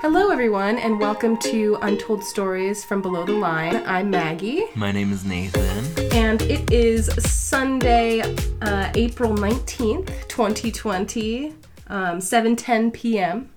Hello, 0.00 0.30
everyone, 0.30 0.78
and 0.78 0.98
welcome 0.98 1.36
to 1.38 1.76
Untold 1.82 2.24
Stories 2.24 2.84
from 2.84 3.02
Below 3.02 3.26
the 3.26 3.32
Line. 3.32 3.82
I'm 3.86 4.10
Maggie, 4.10 4.64
My 4.74 4.92
name 4.92 5.12
is 5.12 5.24
Nathan. 5.24 5.84
and 6.12 6.40
it 6.42 6.70
is 6.72 7.06
Sunday, 7.18 8.22
uh, 8.62 8.90
April 8.94 9.32
19th, 9.34 10.28
2020, 10.28 11.54
um, 11.88 12.18
7.10 12.18 12.92
p.m. 12.92 13.50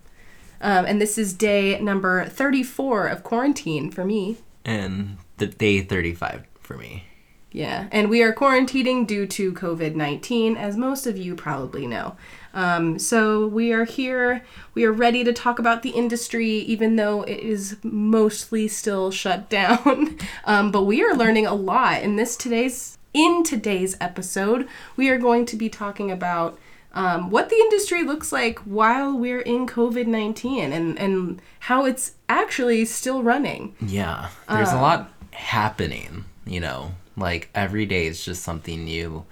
Um, 0.62 0.86
and 0.86 1.00
this 1.00 1.18
is 1.18 1.34
day 1.34 1.80
number 1.80 2.26
34 2.26 3.08
of 3.08 3.24
quarantine 3.24 3.90
for 3.90 4.04
me. 4.04 4.38
And 4.66 5.18
the 5.38 5.48
day 5.48 5.82
35 5.82 6.44
for 6.60 6.78
me. 6.78 7.06
Yeah, 7.52 7.88
and 7.92 8.10
we 8.10 8.24
are 8.24 8.34
quarantining 8.34 9.06
due 9.06 9.28
to 9.28 9.54
COVID 9.54 9.94
19, 9.94 10.58
as 10.58 10.76
most 10.76 11.06
of 11.06 11.18
you 11.18 11.36
probably 11.36 11.86
know. 11.86 12.16
Um, 12.54 13.00
so 13.00 13.48
we 13.48 13.74
are 13.74 13.86
here, 13.86 14.44
we 14.74 14.84
are 14.86 14.92
ready 14.92 15.24
to 15.24 15.34
talk 15.34 15.58
about 15.60 15.82
the 15.82 15.90
industry, 15.90 16.50
even 16.50 16.96
though 16.96 17.24
it 17.24 17.40
is 17.40 17.78
mostly 17.84 18.68
still 18.68 19.12
shut 19.12 19.50
down. 19.60 20.18
um, 20.46 20.72
but 20.72 20.84
we 20.84 21.04
are 21.04 21.16
learning 21.16 21.46
a 21.48 21.56
lot 21.56 22.02
in 22.04 22.16
this 22.16 22.36
today's. 22.36 22.98
In 23.16 23.44
today's 23.44 23.96
episode, 24.02 24.68
we 24.98 25.08
are 25.10 25.20
going 25.20 25.46
to 25.46 25.56
be 25.56 25.70
talking 25.70 26.10
about 26.10 26.58
um, 26.96 27.30
what 27.30 27.50
the 27.50 27.56
industry 27.56 28.02
looks 28.02 28.32
like 28.32 28.58
while 28.60 29.16
we're 29.16 29.42
in 29.42 29.68
COVID 29.68 30.08
19 30.08 30.72
and, 30.74 30.98
and 30.98 31.40
how 31.60 31.86
it's 31.86 32.14
actually 32.28 32.86
still 32.86 33.22
running. 33.22 33.76
Yeah. 33.86 34.30
There's 34.50 34.72
a 34.72 34.82
lot 34.82 35.12
happening, 35.30 36.26
you 36.46 36.60
know. 36.60 36.94
Like 37.16 37.50
every 37.54 37.86
day 37.86 38.08
is 38.08 38.26
just 38.26 38.42
something 38.44 38.84
new 38.86 39.26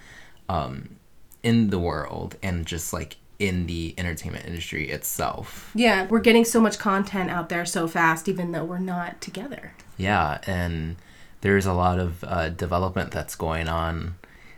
um 0.48 0.98
in 1.43 1.69
the 1.69 1.79
world 1.79 2.35
and 2.41 2.65
just 2.65 2.93
like 2.93 3.17
in 3.39 3.65
the 3.65 3.95
entertainment 3.97 4.45
industry 4.45 4.89
itself. 4.89 5.71
Yeah, 5.73 6.05
we're 6.07 6.19
getting 6.19 6.45
so 6.45 6.61
much 6.61 6.77
content 6.77 7.31
out 7.31 7.49
there 7.49 7.65
so 7.65 7.87
fast, 7.87 8.29
even 8.29 8.51
though 8.51 8.63
we're 8.63 8.77
not 8.77 9.20
together. 9.20 9.73
Yeah, 9.98 10.39
and 10.45 10.98
there's 11.41 11.65
a 11.65 11.73
lot 11.73 11.99
of 11.99 12.23
uh, 12.23 12.49
development 12.49 13.11
that's 13.11 13.35
going 13.35 13.67
on. 13.67 14.15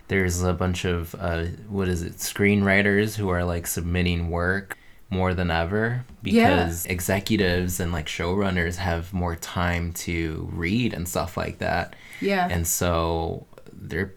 There's 0.10 0.44
a 0.44 0.54
bunch 0.54 0.84
of 0.84 1.16
uh, 1.18 1.46
what 1.70 1.88
is 1.88 2.04
it, 2.04 2.18
screenwriters 2.18 3.16
who 3.16 3.30
are 3.30 3.46
like 3.46 3.68
submitting 3.68 4.30
work 4.30 4.78
more 5.10 5.34
than 5.34 5.50
ever 5.50 6.04
because 6.22 6.86
executives 6.88 7.80
and 7.80 7.92
like 7.92 8.08
showrunners 8.08 8.76
have 8.76 9.14
more 9.14 9.36
time 9.36 9.94
to 9.94 10.50
read 10.52 10.94
and 10.94 11.08
stuff 11.08 11.38
like 11.38 11.60
that. 11.60 11.96
Yeah. 12.20 12.48
And 12.50 12.68
so 12.68 13.46
they're 13.72 14.14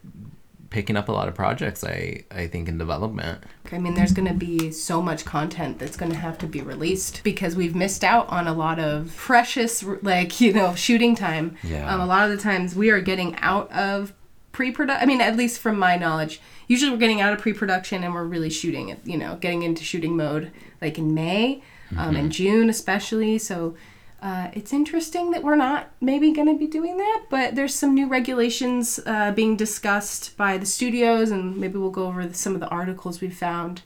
picking 0.76 0.94
up 0.94 1.08
a 1.08 1.12
lot 1.12 1.26
of 1.26 1.34
projects 1.34 1.82
I 1.82 2.24
I 2.30 2.48
think 2.48 2.68
in 2.68 2.76
development. 2.76 3.42
I 3.72 3.78
mean, 3.78 3.94
there's 3.94 4.12
going 4.12 4.28
to 4.28 4.34
be 4.34 4.70
so 4.70 5.00
much 5.00 5.24
content 5.24 5.78
that's 5.78 5.96
going 5.96 6.12
to 6.12 6.18
have 6.18 6.36
to 6.36 6.46
be 6.46 6.60
released 6.60 7.22
because 7.24 7.56
we've 7.56 7.74
missed 7.74 8.04
out 8.04 8.28
on 8.28 8.46
a 8.46 8.52
lot 8.52 8.78
of 8.78 9.10
precious, 9.16 9.82
like, 10.02 10.38
you 10.38 10.52
know, 10.52 10.74
shooting 10.74 11.14
time. 11.14 11.56
Yeah. 11.64 11.90
Um, 11.90 12.02
a 12.02 12.06
lot 12.06 12.30
of 12.30 12.36
the 12.36 12.42
times 12.42 12.74
we 12.74 12.90
are 12.90 13.00
getting 13.00 13.34
out 13.36 13.72
of 13.72 14.12
pre 14.52 14.70
production. 14.70 15.02
I 15.02 15.06
mean, 15.06 15.22
at 15.22 15.34
least 15.34 15.60
from 15.60 15.78
my 15.78 15.96
knowledge, 15.96 16.42
usually 16.68 16.90
we're 16.90 16.98
getting 16.98 17.22
out 17.22 17.32
of 17.32 17.38
pre 17.38 17.54
production 17.54 18.04
and 18.04 18.12
we're 18.12 18.24
really 18.24 18.50
shooting 18.50 18.90
it, 18.90 19.00
you 19.02 19.16
know, 19.16 19.36
getting 19.36 19.62
into 19.62 19.82
shooting 19.82 20.14
mode 20.14 20.52
like 20.82 20.98
in 20.98 21.14
May, 21.14 21.62
um, 21.96 22.14
in 22.16 22.30
June 22.30 22.68
especially. 22.68 23.38
So, 23.38 23.76
uh, 24.22 24.48
it's 24.54 24.72
interesting 24.72 25.30
that 25.32 25.42
we're 25.42 25.56
not 25.56 25.90
maybe 26.00 26.32
going 26.32 26.48
to 26.48 26.58
be 26.58 26.66
doing 26.66 26.96
that, 26.96 27.24
but 27.30 27.54
there's 27.54 27.74
some 27.74 27.94
new 27.94 28.08
regulations 28.08 28.98
uh, 29.06 29.30
being 29.32 29.56
discussed 29.56 30.36
by 30.36 30.56
the 30.56 30.66
studios, 30.66 31.30
and 31.30 31.56
maybe 31.56 31.78
we'll 31.78 31.90
go 31.90 32.06
over 32.06 32.32
some 32.32 32.54
of 32.54 32.60
the 32.60 32.68
articles 32.68 33.20
we 33.20 33.28
found. 33.28 33.82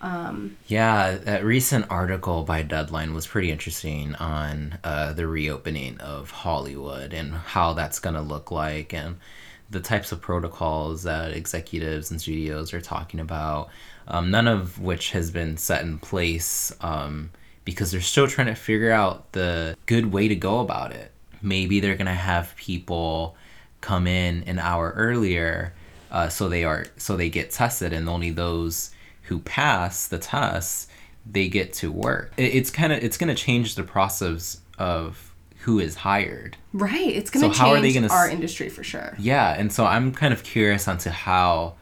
Um, 0.00 0.56
Yeah, 0.66 1.16
that 1.16 1.44
recent 1.44 1.86
article 1.90 2.44
by 2.44 2.62
Deadline 2.62 3.14
was 3.14 3.26
pretty 3.26 3.50
interesting 3.50 4.14
on 4.16 4.78
uh, 4.84 5.12
the 5.12 5.26
reopening 5.26 5.98
of 6.00 6.30
Hollywood 6.30 7.12
and 7.12 7.34
how 7.34 7.72
that's 7.72 7.98
going 7.98 8.14
to 8.14 8.22
look 8.22 8.50
like 8.50 8.92
and 8.92 9.16
the 9.70 9.80
types 9.80 10.12
of 10.12 10.20
protocols 10.20 11.02
that 11.02 11.32
executives 11.32 12.10
and 12.10 12.20
studios 12.20 12.72
are 12.72 12.80
talking 12.80 13.20
about, 13.20 13.68
um, 14.06 14.30
none 14.30 14.48
of 14.48 14.80
which 14.80 15.10
has 15.10 15.30
been 15.30 15.56
set 15.56 15.82
in 15.82 15.98
place 15.98 16.72
um, 16.80 17.30
because 17.68 17.90
they're 17.90 18.00
still 18.00 18.26
trying 18.26 18.46
to 18.46 18.54
figure 18.54 18.90
out 18.90 19.32
the 19.32 19.76
good 19.84 20.10
way 20.10 20.26
to 20.28 20.34
go 20.34 20.60
about 20.60 20.92
it. 20.92 21.12
Maybe 21.42 21.80
they're 21.80 21.96
going 21.96 22.06
to 22.06 22.12
have 22.12 22.56
people 22.56 23.36
come 23.82 24.06
in 24.06 24.42
an 24.44 24.58
hour 24.58 24.92
earlier 24.96 25.74
uh, 26.10 26.28
so 26.28 26.48
they 26.48 26.64
are 26.64 26.86
so 26.96 27.16
they 27.16 27.28
get 27.28 27.50
tested 27.50 27.92
and 27.92 28.08
only 28.08 28.30
those 28.30 28.90
who 29.24 29.38
pass 29.40 30.08
the 30.08 30.18
test 30.18 30.88
they 31.30 31.46
get 31.48 31.72
to 31.74 31.92
work 31.92 32.32
it, 32.38 32.54
it's 32.54 32.70
kind 32.70 32.92
of 32.92 33.04
it's 33.04 33.18
going 33.18 33.28
to 33.28 33.34
change 33.34 33.74
the 33.74 33.82
process 33.82 34.60
of 34.78 35.32
who 35.58 35.78
is 35.78 35.94
hired 35.96 36.56
right, 36.72 37.08
it's 37.14 37.30
going 37.30 37.48
to 37.50 37.54
So 37.54 37.62
how 37.62 37.70
are 37.70 37.76
change 37.80 37.94
they 37.94 38.00
gonna 38.00 38.12
our 38.12 38.28
industry 38.28 38.68
for 38.70 38.82
sure. 38.82 39.14
yeah 39.18 39.54
and 39.56 39.70
so 39.72 39.84
i'm 39.84 40.12
kind 40.12 40.32
of 40.32 40.42
curious 40.42 40.88
onto 40.88 41.10
how 41.10 41.74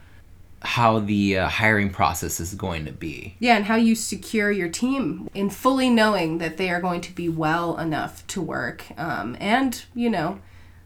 how 0.66 0.98
the 0.98 1.38
uh, 1.38 1.48
hiring 1.48 1.90
process 1.90 2.40
is 2.40 2.54
going 2.54 2.84
to 2.84 2.92
be 2.92 3.36
Yeah, 3.38 3.56
and 3.56 3.64
how 3.64 3.76
you 3.76 3.94
secure 3.94 4.50
your 4.50 4.68
team 4.68 5.30
in 5.34 5.50
fully 5.50 5.88
knowing 5.88 6.38
that 6.38 6.56
they 6.56 6.70
are 6.70 6.80
going 6.80 7.00
to 7.02 7.12
be 7.14 7.28
well 7.28 7.78
enough 7.78 8.26
to 8.28 8.42
work. 8.42 8.84
Um, 8.98 9.36
and, 9.40 9.84
you 9.94 10.10
know, 10.10 10.40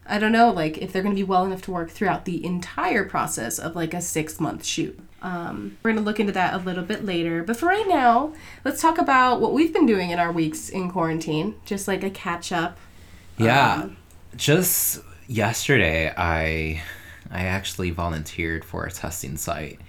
I 0.05 0.19
don't 0.19 0.31
know, 0.31 0.51
like 0.51 0.77
if 0.77 0.93
they're 0.93 1.01
going 1.01 1.15
to 1.15 1.19
be 1.19 1.27
well 1.27 1.45
enough 1.45 1.61
to 1.63 1.71
work 1.71 1.89
throughout 1.89 2.25
the 2.25 2.43
entire 2.45 3.03
process 3.03 3.59
of 3.59 3.75
like 3.75 3.93
a 3.93 4.01
six 4.01 4.39
month 4.39 4.63
shoot. 4.65 4.99
Um, 5.21 5.77
we're 5.83 5.91
going 5.91 6.03
to 6.03 6.05
look 6.05 6.19
into 6.19 6.33
that 6.33 6.53
a 6.53 6.57
little 6.57 6.83
bit 6.83 7.05
later. 7.05 7.43
But 7.43 7.57
for 7.57 7.67
right 7.67 7.87
now, 7.87 8.33
let's 8.65 8.81
talk 8.81 8.97
about 8.97 9.39
what 9.39 9.53
we've 9.53 9.73
been 9.73 9.85
doing 9.85 10.09
in 10.09 10.19
our 10.19 10.31
weeks 10.31 10.69
in 10.69 10.91
quarantine, 10.91 11.55
just 11.65 11.87
like 11.87 12.03
a 12.03 12.09
catch 12.09 12.51
up. 12.51 12.77
yeah 13.37 13.83
Um, 13.83 13.97
just 14.35 15.01
yesterday 15.27 16.13
i 16.15 16.81
i 17.31 17.41
actually 17.45 17.89
volunteered 17.91 18.63
for 18.65 18.85
a 18.85 18.91
testing 18.91 19.37
site 19.37 19.79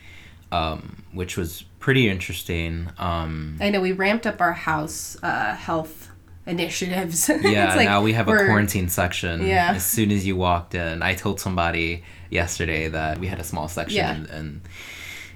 um, 0.51 1.03
which 1.13 1.37
was 1.39 1.63
pretty 1.79 2.09
interesting 2.11 2.89
um, 2.99 3.57
I 3.61 3.71
know 3.71 3.81
we 3.81 3.93
ramped 3.93 4.27
up 4.27 4.41
our 4.41 4.53
house 4.53 5.17
uh, 5.23 5.55
health 5.55 6.11
initiatives. 6.47 7.29
Yeah, 7.43 7.75
like 7.75 7.87
now 7.89 8.03
we 8.03 8.13
have 8.15 8.29
a 8.29 8.37
quarantine 8.37 8.89
section. 8.89 9.47
Yeah. 9.47 9.73
As 9.75 9.87
soon 9.87 10.11
as 10.11 10.27
you 10.27 10.37
walked 10.37 10.75
in, 10.75 11.03
I 11.03 11.15
told 11.15 11.41
somebody 11.41 12.03
yesterday 12.31 12.89
that 12.89 13.19
we 13.19 13.29
had 13.29 13.39
a 13.41 13.45
small 13.45 13.69
section 13.69 13.97
Yeah. 13.99 14.13
and, 14.15 14.27
and 14.29 14.61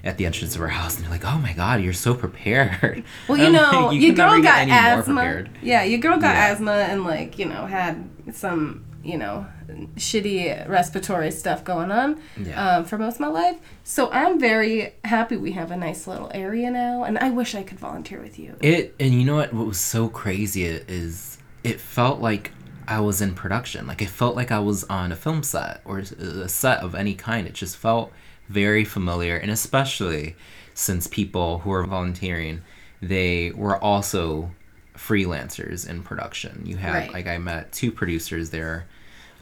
at 0.05 0.19
the 0.19 0.27
entrance 0.27 0.55
of 0.55 0.61
our 0.63 0.69
house, 0.69 0.97
and 0.97 1.05
they're 1.05 1.11
like, 1.11 1.25
"Oh 1.25 1.39
my 1.39 1.53
god, 1.53 1.81
you're 1.83 1.93
so 1.93 2.15
prepared." 2.15 3.03
Well, 3.29 3.39
you 3.45 3.51
know, 3.51 3.89
like, 3.91 4.01
your 4.01 4.15
girl 4.15 4.41
got 4.41 4.69
asthma. 4.69 5.47
Yeah, 5.63 5.83
your 5.85 5.99
girl 5.99 6.17
got 6.19 6.35
Yeah. 6.35 6.49
asthma 6.53 6.73
and 6.73 7.05
like 7.05 7.39
you 7.39 7.47
know 7.47 7.67
had 7.67 8.09
some 8.33 8.85
you 9.05 9.17
know 9.19 9.47
shitty 9.97 10.69
respiratory 10.69 11.31
stuff 11.31 11.65
going 11.65 11.91
on 11.91 12.21
Yeah. 12.37 12.79
um, 12.79 12.85
for 12.85 12.99
most 12.99 13.15
of 13.17 13.21
my 13.21 13.29
life. 13.29 13.57
So 13.85 14.11
I'm 14.11 14.39
very 14.41 14.95
happy 15.05 15.37
we 15.37 15.53
have 15.53 15.71
a 15.71 15.77
nice 15.77 16.07
little 16.07 16.31
area 16.35 16.71
now, 16.71 17.05
and 17.05 17.19
I 17.19 17.31
wish 17.31 17.55
I 17.55 17.63
could 17.63 17.79
volunteer 17.79 18.21
with 18.21 18.39
you. 18.39 18.57
It 18.61 18.95
and 18.99 19.15
you 19.15 19.25
know 19.25 19.37
what? 19.37 19.53
What 19.53 19.67
was 19.67 19.81
so 19.81 20.09
crazy 20.09 20.65
is 20.65 21.39
it 21.65 21.81
felt 21.81 22.21
like 22.21 22.53
I 22.89 23.01
was 23.01 23.21
in 23.21 23.35
production. 23.35 23.87
Like 23.87 24.03
it 24.03 24.09
felt 24.09 24.37
like 24.37 24.51
I 24.53 24.61
was 24.61 24.85
on 24.85 25.13
a 25.13 25.17
film 25.17 25.43
set 25.43 25.81
or 25.85 25.99
a 25.99 26.49
set 26.49 26.81
of 26.81 26.95
any 26.95 27.15
kind. 27.15 27.47
It 27.47 27.55
just 27.55 27.77
felt 27.77 28.13
very 28.49 28.85
familiar, 28.85 29.37
and 29.37 29.51
especially 29.51 30.37
since 30.75 31.07
people 31.07 31.61
who 31.61 31.73
are 31.73 31.85
volunteering, 31.87 32.63
they 33.01 33.51
were 33.53 33.77
also 33.83 34.51
freelancers 34.97 35.89
in 35.89 36.03
production. 36.03 36.63
You 36.65 36.77
had 36.77 36.93
Right. 36.95 37.13
like 37.13 37.27
I 37.27 37.39
met 37.39 37.73
two 37.73 37.93
producers 37.93 38.51
there. 38.51 38.87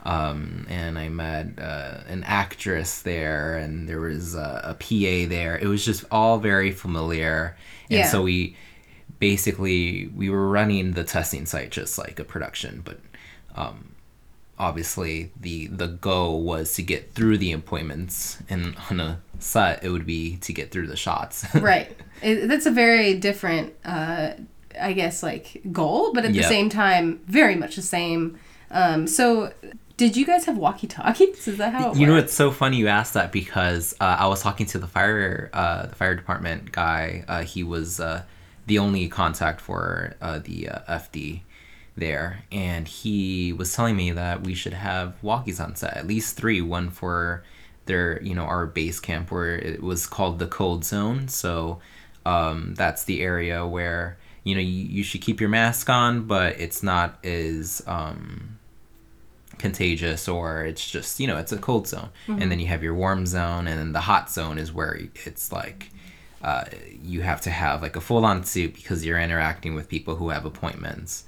Um, 0.06 0.66
and 0.68 0.98
I 0.98 1.08
met 1.08 1.58
uh, 1.58 2.00
an 2.08 2.24
actress 2.24 3.00
there, 3.00 3.56
and 3.56 3.88
there 3.88 4.00
was 4.00 4.34
a, 4.34 4.60
a 4.62 4.74
PA 4.74 5.26
there. 5.30 5.56
It 5.56 5.66
was 5.66 5.82
just 5.82 6.04
all 6.10 6.36
very 6.38 6.72
familiar, 6.72 7.56
and 7.88 8.00
Yeah. 8.00 8.06
so 8.08 8.20
we 8.22 8.54
basically 9.18 10.10
we 10.14 10.28
were 10.28 10.48
running 10.50 10.92
the 10.92 11.04
testing 11.04 11.46
site 11.46 11.70
just 11.70 11.96
like 11.96 12.18
a 12.18 12.24
production 12.24 12.82
but 12.84 12.98
um, 13.54 13.94
obviously 14.58 15.30
the 15.40 15.68
the 15.68 15.86
goal 15.86 16.42
was 16.42 16.74
to 16.74 16.82
get 16.82 17.12
through 17.14 17.38
the 17.38 17.52
appointments 17.52 18.38
and 18.50 18.76
on 18.90 19.00
a 19.00 19.20
set 19.38 19.82
it 19.84 19.88
would 19.90 20.04
be 20.04 20.36
to 20.38 20.52
get 20.52 20.70
through 20.70 20.86
the 20.86 20.96
shots 20.96 21.46
right. 21.54 21.96
It, 22.22 22.48
that's 22.48 22.66
a 22.66 22.70
very 22.70 23.14
different, 23.18 23.74
uh, 23.84 24.32
I 24.80 24.92
guess, 24.92 25.22
like 25.22 25.62
goal, 25.72 26.12
but 26.12 26.24
at 26.24 26.32
the 26.32 26.42
same 26.42 26.68
time, 26.68 27.20
very 27.26 27.56
much 27.56 27.76
the 27.76 27.82
same. 27.82 28.38
Um, 28.70 29.06
so, 29.06 29.52
did 29.96 30.16
you 30.16 30.26
guys 30.26 30.44
have 30.46 30.56
walkie 30.56 30.86
talkies? 30.86 31.46
Is 31.46 31.58
that 31.58 31.72
how 31.72 31.92
it 31.92 31.98
you 31.98 32.06
know 32.06 32.16
it's 32.16 32.34
so 32.34 32.50
funny 32.50 32.78
you 32.78 32.88
asked 32.88 33.14
that 33.14 33.30
because 33.30 33.94
uh, 34.00 34.16
i 34.18 34.26
was 34.26 34.42
talking 34.42 34.66
to 34.66 34.78
the 34.78 34.88
fire 34.88 35.50
uh, 35.52 35.86
the 35.86 35.94
fire 35.94 36.14
department 36.14 36.72
guy. 36.72 37.24
Uh, 37.28 37.42
he 37.42 37.62
was 37.62 38.00
uh, 38.00 38.22
the 38.66 38.78
only 38.78 39.08
contact 39.08 39.60
for 39.60 40.14
uh, 40.20 40.38
the 40.40 40.68
uh, 40.68 40.98
fd 40.98 41.42
there. 41.96 42.44
And 42.50 42.88
he 42.88 43.52
was 43.52 43.74
telling 43.74 43.96
me 43.96 44.10
that 44.12 44.42
we 44.42 44.54
should 44.54 44.72
have 44.72 45.14
walkies 45.22 45.62
on 45.62 45.76
set 45.76 45.96
at 45.96 46.06
least 46.06 46.36
three. 46.36 46.60
One 46.60 46.90
for 46.90 47.44
their 47.86 48.22
you 48.22 48.34
know 48.34 48.44
our 48.44 48.66
base 48.66 49.00
camp 49.00 49.30
where 49.30 49.56
it 49.56 49.82
was 49.82 50.06
called 50.06 50.38
the 50.38 50.46
cold 50.46 50.84
zone. 50.84 51.28
So 51.28 51.80
um, 52.26 52.74
that's 52.74 53.04
the 53.04 53.22
area 53.22 53.66
where 53.66 54.16
you 54.44 54.54
know 54.54 54.60
you, 54.60 54.84
you 54.84 55.02
should 55.02 55.20
keep 55.20 55.40
your 55.40 55.50
mask 55.50 55.90
on, 55.90 56.24
but 56.26 56.60
it's 56.60 56.82
not 56.82 57.24
as 57.24 57.82
um, 57.86 58.58
contagious 59.58 60.28
or 60.28 60.64
it's 60.64 60.88
just 60.88 61.18
you 61.18 61.26
know 61.26 61.38
it's 61.38 61.52
a 61.52 61.58
cold 61.58 61.88
zone, 61.88 62.10
and 62.40 62.50
then 62.50 62.60
you 62.60 62.66
have 62.66 62.82
your 62.82 62.94
warm 62.94 63.26
zone, 63.26 63.66
and 63.66 63.78
then 63.78 63.92
the 63.92 64.00
hot 64.00 64.30
zone 64.30 64.58
is 64.58 64.72
where 64.72 64.98
it's 65.24 65.50
like. 65.52 65.90
Uh, 66.42 66.66
you 67.02 67.22
have 67.22 67.40
to 67.40 67.48
have 67.48 67.80
like 67.80 67.96
a 67.96 68.02
full-on 68.02 68.44
suit 68.44 68.74
because 68.74 69.02
you're 69.02 69.18
interacting 69.18 69.74
with 69.74 69.88
people 69.88 70.16
who 70.16 70.28
have 70.28 70.44
appointments. 70.44 71.24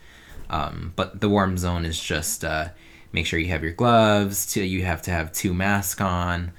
Um, 0.50 0.92
but 0.94 1.22
the 1.22 1.28
warm 1.30 1.56
zone 1.56 1.86
is 1.86 1.98
just 1.98 2.44
uh, 2.44 2.68
make 3.12 3.24
sure 3.24 3.38
you 3.38 3.48
have 3.48 3.62
your 3.62 3.72
gloves. 3.72 4.52
To, 4.52 4.62
you 4.62 4.84
have 4.84 5.00
to 5.02 5.10
have 5.10 5.32
two 5.32 5.54
masks 5.54 6.02
on, 6.02 6.52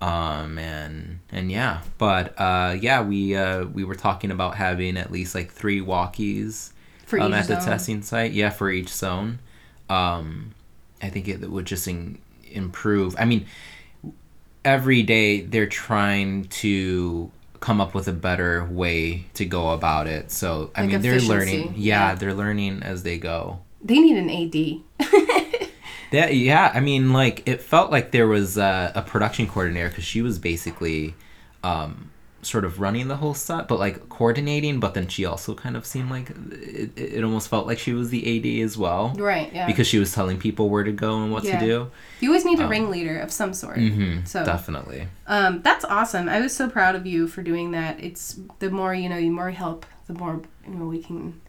um, 0.00 0.58
and 0.58 1.20
and 1.30 1.50
yeah. 1.50 1.80
But 1.98 2.34
uh, 2.40 2.76
yeah, 2.80 3.02
we 3.02 3.36
uh, 3.36 3.64
we 3.66 3.84
were 3.84 3.94
talking 3.94 4.30
about 4.30 4.56
having 4.56 4.96
at 4.96 5.10
least 5.10 5.34
like 5.34 5.50
three 5.52 5.80
walkies 5.80 6.72
For 7.06 7.18
um, 7.20 7.32
at 7.34 7.46
the 7.48 7.60
zone. 7.60 7.64
testing 7.64 8.02
site. 8.02 8.32
Yeah, 8.32 8.50
for 8.50 8.70
each 8.70 8.88
zone. 8.88 9.38
Um, 9.88 10.52
I 11.02 11.08
think 11.10 11.28
it 11.28 11.40
would 11.50 11.66
just 11.66 11.86
in, 11.88 12.18
improve. 12.50 13.14
I 13.18 13.24
mean, 13.24 13.46
every 14.64 15.02
day 15.02 15.40
they're 15.42 15.66
trying 15.66 16.44
to 16.44 17.30
come 17.60 17.80
up 17.80 17.94
with 17.94 18.08
a 18.08 18.12
better 18.12 18.64
way 18.70 19.26
to 19.34 19.44
go 19.44 19.70
about 19.70 20.06
it. 20.06 20.30
So 20.30 20.70
I 20.74 20.82
Like 20.82 20.90
mean, 20.92 21.02
they're 21.02 21.20
learning. 21.20 21.74
Yeah, 21.76 22.10
yeah. 22.10 22.14
they're 22.14 22.34
learning 22.34 22.82
as 22.82 23.02
they 23.02 23.18
go. 23.18 23.60
They 23.82 23.98
need 23.98 24.16
an 24.16 24.30
AD. 24.30 25.08
That 26.12 26.34
yeah, 26.34 26.70
I 26.74 26.80
mean, 26.80 27.12
like 27.12 27.42
it 27.46 27.60
felt 27.62 27.90
like 27.90 28.10
there 28.10 28.26
was 28.26 28.58
uh, 28.58 28.92
a 28.94 29.02
production 29.02 29.46
coordinator 29.46 29.88
because 29.88 30.04
she 30.04 30.22
was 30.22 30.38
basically 30.38 31.14
um, 31.62 32.10
sort 32.42 32.64
of 32.64 32.80
running 32.80 33.06
the 33.08 33.16
whole 33.16 33.34
set, 33.34 33.68
but 33.68 33.78
like 33.78 34.08
coordinating. 34.08 34.80
But 34.80 34.94
then 34.94 35.06
she 35.08 35.24
also 35.24 35.54
kind 35.54 35.76
of 35.76 35.86
seemed 35.86 36.10
like 36.10 36.30
it, 36.50 36.90
it 36.98 37.22
almost 37.22 37.48
felt 37.48 37.66
like 37.66 37.78
she 37.78 37.92
was 37.92 38.10
the 38.10 38.22
AD 38.60 38.64
as 38.64 38.76
well 38.76 39.12
right. 39.18 39.52
Yeah. 39.52 39.66
because 39.66 39.86
she 39.86 39.98
was 39.98 40.12
telling 40.12 40.38
people 40.38 40.68
where 40.68 40.82
to 40.82 40.92
go 40.92 41.22
and 41.22 41.30
what 41.32 41.44
Yeah. 41.44 41.60
to 41.60 41.64
do. 41.66 41.90
you 42.20 42.30
always 42.30 42.44
need 42.44 42.58
a 42.58 42.66
ringleader 42.66 43.18
of 43.18 43.30
some 43.30 43.52
sort. 43.54 43.78
hmm 43.78 44.24
So 44.24 44.44
Definitely. 44.44 45.06
Um, 45.28 45.62
that's 45.62 45.84
awesome. 45.84 46.28
I 46.28 46.40
was 46.40 46.54
so 46.56 46.68
proud 46.68 46.96
of 46.96 47.06
you 47.06 47.28
for 47.28 47.42
doing 47.42 47.70
that. 47.70 48.02
It's 48.02 48.40
the 48.58 48.70
more 48.70 48.94
you 48.94 49.08
know, 49.08 49.20
the 49.20 49.30
more 49.30 49.50
help, 49.50 49.86
the 50.08 50.14
more 50.14 50.42
you 50.66 50.74
know 50.74 50.86
we 50.86 51.02
can. 51.02 51.40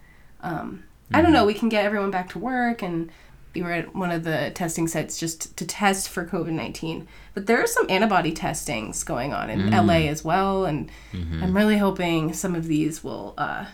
Um, 0.41 0.83
I 1.13 1.21
don't 1.21 1.33
know. 1.33 1.45
We 1.45 1.53
can 1.53 1.67
get 1.67 1.83
everyone 1.83 2.09
back 2.09 2.29
to 2.29 2.39
work, 2.39 2.81
and 2.81 3.11
we 3.53 3.61
were 3.61 3.71
at 3.71 3.95
one 3.95 4.11
of 4.11 4.23
the 4.23 4.51
testing 4.53 4.87
sites 4.87 5.19
just 5.19 5.55
to 5.57 5.65
test 5.65 6.09
for 6.09 6.25
COVID 6.25 6.51
nineteen. 6.51 7.07
But 7.33 7.45
there 7.47 7.61
are 7.61 7.67
some 7.67 7.85
antibody 7.89 8.31
testings 8.31 9.03
going 9.03 9.33
on 9.33 9.49
in 9.49 9.71
LA 9.71 10.07
as 10.09 10.23
well, 10.23 10.65
and 10.65 10.89
I'm 11.13 11.55
really 11.55 11.77
hoping 11.77 12.33
some 12.33 12.55
of 12.55 12.65
these 12.67 13.03
will, 13.03 13.33
uh, 13.37 13.65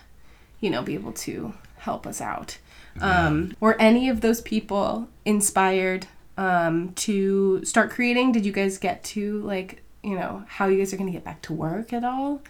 you 0.60 0.70
know, 0.70 0.82
be 0.82 0.94
able 0.94 1.12
to 1.12 1.54
help 1.78 2.06
us 2.06 2.20
out. 2.20 2.58
Um, 3.00 3.54
were 3.60 3.80
any 3.80 4.08
of 4.08 4.20
those 4.20 4.40
people 4.40 5.08
inspired 5.24 6.06
um, 6.36 6.92
to 6.94 7.64
start 7.64 7.90
creating? 7.90 8.32
Did 8.32 8.44
you 8.46 8.52
guys 8.52 8.78
get 8.78 9.04
to 9.04 9.40
like 9.42 9.82
you 10.02 10.14
know 10.14 10.44
how 10.46 10.66
you 10.66 10.78
guys 10.78 10.92
are 10.92 10.96
going 10.96 11.08
to 11.08 11.12
get 11.12 11.24
back 11.24 11.42
to 11.42 11.52
work 11.52 11.92
at 11.92 12.04
all? 12.04 12.42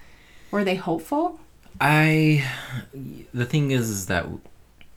Were 0.50 0.64
they 0.64 0.76
hopeful? 0.76 1.40
I 1.80 2.44
the 3.32 3.46
thing 3.46 3.70
is 3.70 3.88
is 3.88 4.06
that 4.06 4.26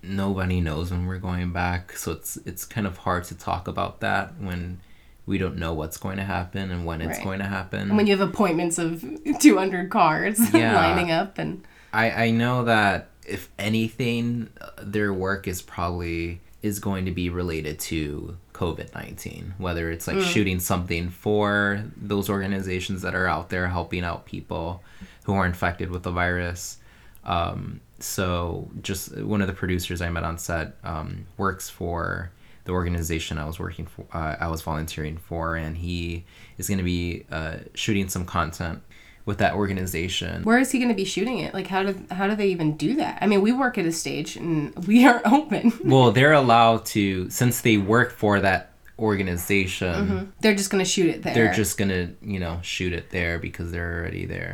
nobody 0.04 0.62
knows 0.62 0.92
when 0.92 1.06
we're 1.06 1.18
going 1.20 1.52
back, 1.54 1.96
so 1.98 2.12
it's 2.14 2.38
it's 2.46 2.66
kind 2.66 2.88
of 2.88 2.98
hard 2.98 3.24
to 3.26 3.36
talk 3.36 3.68
about 3.68 4.00
that 4.02 4.34
when 4.40 4.80
we 5.26 5.38
don't 5.38 5.58
know 5.58 5.74
what's 5.74 5.98
going 5.98 6.18
to 6.18 6.24
happen 6.24 6.72
and 6.72 6.86
when 6.86 7.00
it's 7.02 7.18
Right. 7.18 7.24
going 7.24 7.40
to 7.40 7.46
happen. 7.46 7.82
And 7.90 7.98
when 7.98 8.08
you 8.08 8.18
have 8.18 8.28
appointments 8.28 8.78
of 8.80 9.06
200 9.40 9.90
cars 9.92 10.40
Yeah. 10.54 10.76
lining 10.76 11.12
up 11.12 11.38
and 11.38 11.64
I 11.94 12.12
I 12.26 12.32
know 12.32 12.64
that 12.66 13.10
if 13.28 13.50
anything, 13.60 14.50
uh, 14.60 14.70
their 14.82 15.14
work 15.14 15.48
is 15.48 15.62
probably 15.62 16.42
is 16.64 16.80
going 16.80 17.06
to 17.06 17.12
be 17.12 17.30
related 17.30 17.80
to 17.80 18.38
COVID 18.54 18.94
nineteen. 18.96 19.54
Whether 19.58 19.92
it's 19.92 20.08
like 20.08 20.20
shooting 20.22 20.60
something 20.60 21.10
for 21.10 21.84
those 21.96 22.30
organizations 22.30 23.02
that 23.04 23.14
are 23.16 23.28
out 23.28 23.50
there 23.50 23.68
helping 23.68 24.04
out 24.04 24.26
people 24.26 24.82
who 25.26 25.34
are 25.34 25.46
infected 25.46 25.90
with 25.92 26.04
the 26.04 26.12
virus. 26.12 26.78
Um, 27.24 27.82
so 28.04 28.70
just 28.82 29.16
one 29.18 29.42
of 29.42 29.48
the 29.48 29.54
producers 29.54 30.02
I 30.02 30.10
met 30.10 30.24
on 30.24 30.38
set 30.38 30.76
um, 30.84 31.26
works 31.38 31.70
for 31.70 32.32
the 32.66 32.72
organization 32.72 33.38
I 33.38 33.46
was 33.46 33.60
working 33.60 33.86
for. 33.88 34.06
Uh, 34.14 34.36
I 34.40 34.48
was 34.48 34.62
volunteering 34.62 35.18
for, 35.18 35.56
and 35.56 35.78
he 35.78 36.26
is 36.58 36.68
going 36.68 36.78
to 36.78 36.84
be 36.84 37.26
uh, 37.32 37.58
shooting 37.74 38.08
some 38.10 38.26
content 38.26 38.82
with 39.26 39.38
that 39.38 39.54
organization. 39.54 40.44
where 40.44 40.58
is 40.60 40.72
he 40.72 40.80
going 40.80 40.90
to 40.90 40.96
be 40.96 41.06
shooting 41.06 41.38
it? 41.40 41.54
Like 41.54 41.68
how 41.68 41.84
do 41.84 42.06
how 42.10 42.28
do 42.28 42.36
they 42.36 42.48
even 42.48 42.76
do 42.76 42.96
that? 42.96 43.20
I 43.22 43.28
mean, 43.28 43.42
we 43.42 43.52
work 43.52 43.78
at 43.78 43.86
a 43.86 43.92
stage 43.92 44.36
and 44.36 44.74
we 44.88 45.06
are 45.06 45.22
open. 45.26 45.72
well, 45.84 46.12
they're 46.12 46.34
allowed 46.34 46.86
to 46.88 47.30
since 47.30 47.62
they 47.62 47.78
work 47.78 48.12
for 48.12 48.40
that 48.40 48.74
organization. 48.98 50.32
They're 50.42 50.56
just 50.56 50.70
going 50.70 50.84
to 50.84 50.90
shoot 50.90 51.10
it 51.10 51.24
there. 51.24 51.34
They're 51.34 51.54
just 51.54 51.78
gonna, 51.78 52.12
you 52.22 52.40
know, 52.40 52.60
shoot 52.62 52.94
it 52.94 53.10
there 53.10 53.40
because 53.40 53.72
they're 53.72 54.00
already 54.00 54.26
there. 54.26 54.54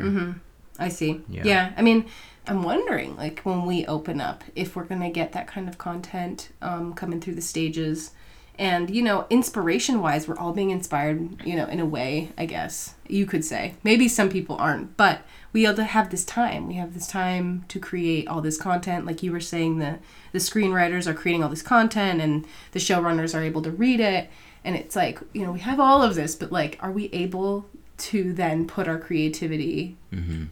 I 0.79 0.89
see. 0.89 1.21
Yeah. 1.29 1.43
Yeah. 1.45 1.73
I 1.77 1.81
mean, 1.81 2.05
I'm 2.47 2.63
wondering, 2.63 3.15
like, 3.17 3.41
when 3.41 3.65
we 3.65 3.85
open 3.85 4.21
up, 4.21 4.43
if 4.55 4.75
we're 4.75 4.85
going 4.85 5.01
to 5.01 5.09
get 5.09 5.33
that 5.33 5.47
kind 5.47 5.67
of 5.67 5.77
content 5.77 6.49
um, 6.61 6.93
coming 6.93 7.19
through 7.19 7.35
the 7.35 7.41
stages. 7.41 8.11
And, 8.59 8.89
you 8.89 9.03
know, 9.03 9.27
inspiration 9.29 10.01
wise, 10.01 10.27
we're 10.27 10.37
all 10.37 10.51
being 10.51 10.71
inspired, 10.71 11.45
you 11.45 11.55
know, 11.55 11.67
in 11.67 11.79
a 11.79 11.85
way, 11.85 12.31
I 12.39 12.47
guess 12.47 12.95
you 13.07 13.27
could 13.27 13.45
say. 13.45 13.75
Maybe 13.83 14.07
some 14.07 14.29
people 14.29 14.55
aren't, 14.55 14.97
but 14.97 15.21
we 15.53 15.63
have 15.63 15.75
to 15.75 15.83
have 15.83 16.09
this 16.09 16.25
time. 16.25 16.67
We 16.67 16.73
have 16.75 16.95
this 16.95 17.05
time 17.05 17.65
to 17.67 17.79
create 17.79 18.27
all 18.27 18.41
this 18.41 18.57
content. 18.57 19.05
Like 19.05 19.21
you 19.21 19.31
were 19.31 19.39
saying, 19.39 19.77
the, 19.77 19.99
the 20.31 20.39
screenwriters 20.39 21.05
are 21.05 21.13
creating 21.13 21.43
all 21.43 21.49
this 21.49 21.61
content 21.61 22.19
and 22.19 22.47
the 22.71 22.79
showrunners 22.79 23.37
are 23.37 23.43
able 23.43 23.61
to 23.61 23.69
read 23.69 23.99
it. 23.99 24.29
And 24.63 24.75
it's 24.75 24.95
like, 24.95 25.19
you 25.33 25.45
know, 25.45 25.51
we 25.51 25.59
have 25.59 25.79
all 25.79 26.01
of 26.01 26.15
this, 26.15 26.35
but 26.35 26.51
like, 26.51 26.79
are 26.81 26.91
we 26.91 27.09
able 27.13 27.69
to 27.97 28.33
then 28.33 28.67
put 28.67 28.87
our 28.87 28.97
creativity 28.97 29.97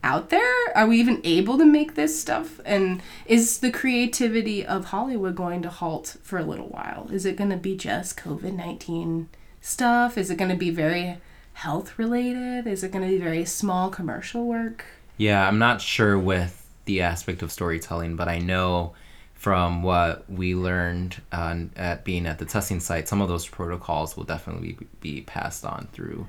out 0.03 0.30
there? 0.30 0.71
Are 0.75 0.88
we 0.88 1.00
even 1.00 1.21
able 1.24 1.57
to 1.57 1.65
make 1.65 1.95
this 1.95 2.19
stuff? 2.19 2.59
And 2.65 3.01
is 3.25 3.59
the 3.59 3.71
creativity 3.71 4.65
of 4.65 4.86
Hollywood 4.86 5.36
going 5.36 5.62
to 5.62 5.69
halt 5.69 6.18
for 6.24 6.39
a 6.39 6.44
little 6.44 6.68
while? 6.68 7.07
Is 7.12 7.25
it 7.25 7.36
going 7.36 7.51
to 7.51 7.57
be 7.57 7.75
just 7.75 8.18
COVID 8.18 8.53
19 8.53 9.30
stuff? 9.62 10.18
Is 10.18 10.30
it 10.30 10.38
going 10.38 10.51
to 10.51 10.57
be 10.57 10.69
very 10.69 11.18
health 11.53 11.97
related? 11.97 12.68
Is 12.68 12.83
it 12.83 12.92
going 12.92 13.06
to 13.06 13.12
be 13.12 13.21
very 13.21 13.45
small 13.45 13.89
commercial 13.89 14.45
work? 14.45 14.86
Yeah, 15.18 15.47
I'm 15.47 15.59
not 15.59 15.81
sure 15.81 16.19
with 16.19 16.69
the 16.86 17.01
aspect 17.01 17.42
of 17.42 17.51
storytelling, 17.51 18.15
but 18.15 18.27
I 18.27 18.39
know 18.39 18.94
from 19.33 19.83
what 19.83 20.30
we 20.30 20.56
learned 20.56 21.21
uh, 21.31 21.56
at 21.75 22.04
being 22.04 22.25
at 22.25 22.40
the 22.40 22.45
testing 22.45 22.80
site, 22.80 23.07
some 23.07 23.21
of 23.21 23.30
those 23.30 23.47
protocols 23.47 24.18
will 24.18 24.23
definitely 24.23 24.78
be 25.02 25.21
passed 25.21 25.66
on 25.66 25.87
through 25.94 26.28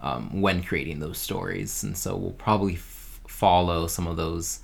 um, 0.00 0.40
when 0.40 0.62
creating 0.62 1.00
those 1.00 1.18
stories, 1.18 1.82
and 1.82 1.96
so 1.96 2.16
we'll 2.16 2.32
probably 2.32 2.74
f- 2.74 3.20
follow 3.28 3.86
some 3.86 4.06
of 4.06 4.16
those 4.16 4.60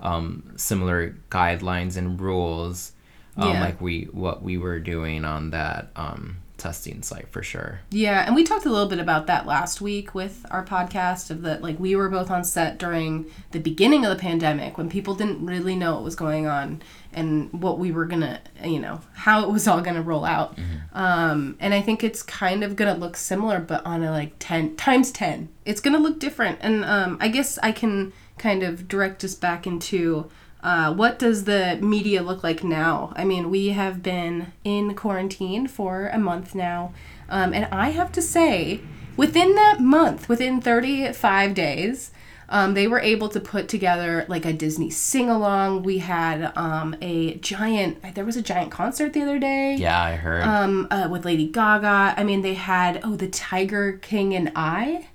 um, 0.00 0.52
similar 0.56 1.16
guidelines 1.30 1.96
and 1.96 2.20
rules, 2.20 2.92
um, 3.36 3.48
Yeah. 3.50 3.60
like 3.60 3.80
we 3.80 4.04
what 4.12 4.42
we 4.42 4.58
were 4.58 4.78
doing 4.80 5.24
on 5.24 5.50
that 5.50 5.88
um, 5.96 6.36
testing 6.56 7.02
site 7.02 7.28
for 7.28 7.42
sure. 7.42 7.80
Yeah, 7.90 8.24
and 8.24 8.34
we 8.34 8.44
talked 8.44 8.64
a 8.64 8.70
little 8.70 8.88
bit 8.88 8.98
about 9.00 9.26
that 9.26 9.44
last 9.46 9.80
week 9.80 10.14
with 10.14 10.46
our 10.50 10.64
podcast 10.64 11.30
of 11.30 11.42
that 11.42 11.62
like 11.62 11.78
we 11.78 11.94
were 11.96 12.08
both 12.08 12.30
on 12.30 12.44
set 12.44 12.78
during 12.78 13.26
the 13.50 13.58
beginning 13.60 14.04
of 14.04 14.10
the 14.10 14.20
pandemic 14.20 14.78
when 14.78 14.88
people 14.88 15.14
didn't 15.14 15.44
really 15.44 15.74
know 15.76 15.94
what 15.94 16.04
was 16.04 16.14
going 16.14 16.46
on 16.46 16.80
and 17.12 17.52
what 17.52 17.78
we 17.78 17.92
were 17.92 18.06
gonna 18.06 18.40
you 18.64 18.78
know 18.80 19.00
how 19.14 19.42
it 19.44 19.50
was 19.50 19.68
all 19.68 19.80
gonna 19.80 20.02
roll 20.02 20.24
out 20.24 20.58
um, 20.92 21.56
and 21.60 21.72
i 21.74 21.80
think 21.80 22.02
it's 22.02 22.22
kind 22.22 22.64
of 22.64 22.74
gonna 22.76 22.94
look 22.94 23.16
similar 23.16 23.60
but 23.60 23.84
on 23.86 24.02
a 24.02 24.10
like 24.10 24.32
10 24.40 24.74
times 24.76 25.12
10 25.12 25.48
it's 25.64 25.80
gonna 25.80 25.98
look 25.98 26.18
different 26.18 26.58
and 26.60 26.84
um, 26.84 27.16
i 27.20 27.28
guess 27.28 27.56
i 27.62 27.70
can 27.72 28.12
kind 28.38 28.62
of 28.64 28.88
direct 28.88 29.22
us 29.22 29.34
back 29.34 29.64
into 29.66 30.28
uh, 30.64 30.92
what 30.92 31.18
does 31.18 31.44
the 31.44 31.78
media 31.80 32.22
look 32.22 32.42
like 32.42 32.64
now? 32.64 33.12
I 33.14 33.24
mean, 33.24 33.50
we 33.50 33.68
have 33.68 34.02
been 34.02 34.52
in 34.64 34.94
quarantine 34.94 35.68
for 35.68 36.08
a 36.08 36.18
month 36.18 36.54
now. 36.54 36.92
Um, 37.28 37.52
and 37.52 37.66
I 37.72 37.90
have 37.90 38.10
to 38.12 38.22
say, 38.22 38.80
within 39.16 39.54
that 39.54 39.78
month, 39.80 40.28
within 40.28 40.60
35 40.60 41.54
days, 41.54 42.10
um, 42.48 42.74
they 42.74 42.86
were 42.86 43.00
able 43.00 43.28
to 43.30 43.40
put 43.40 43.68
together 43.68 44.26
like 44.28 44.44
a 44.44 44.52
Disney 44.52 44.90
sing 44.90 45.30
along. 45.30 45.82
We 45.82 45.98
had 45.98 46.52
um, 46.56 46.94
a 47.00 47.36
giant, 47.36 48.14
there 48.14 48.24
was 48.24 48.36
a 48.36 48.42
giant 48.42 48.70
concert 48.70 49.12
the 49.14 49.22
other 49.22 49.38
day 49.38 49.76
Yeah, 49.76 50.00
I 50.02 50.16
heard. 50.16 50.42
um, 50.44 50.86
uh, 50.90 51.08
with 51.10 51.24
Lady 51.24 51.46
Gaga. 51.46 52.14
I 52.16 52.24
mean, 52.24 52.42
they 52.42 52.54
had, 52.54 53.00
oh, 53.02 53.16
The 53.16 53.28
Tiger 53.28 53.98
King 54.02 54.34
and 54.34 54.52
I. 54.54 55.08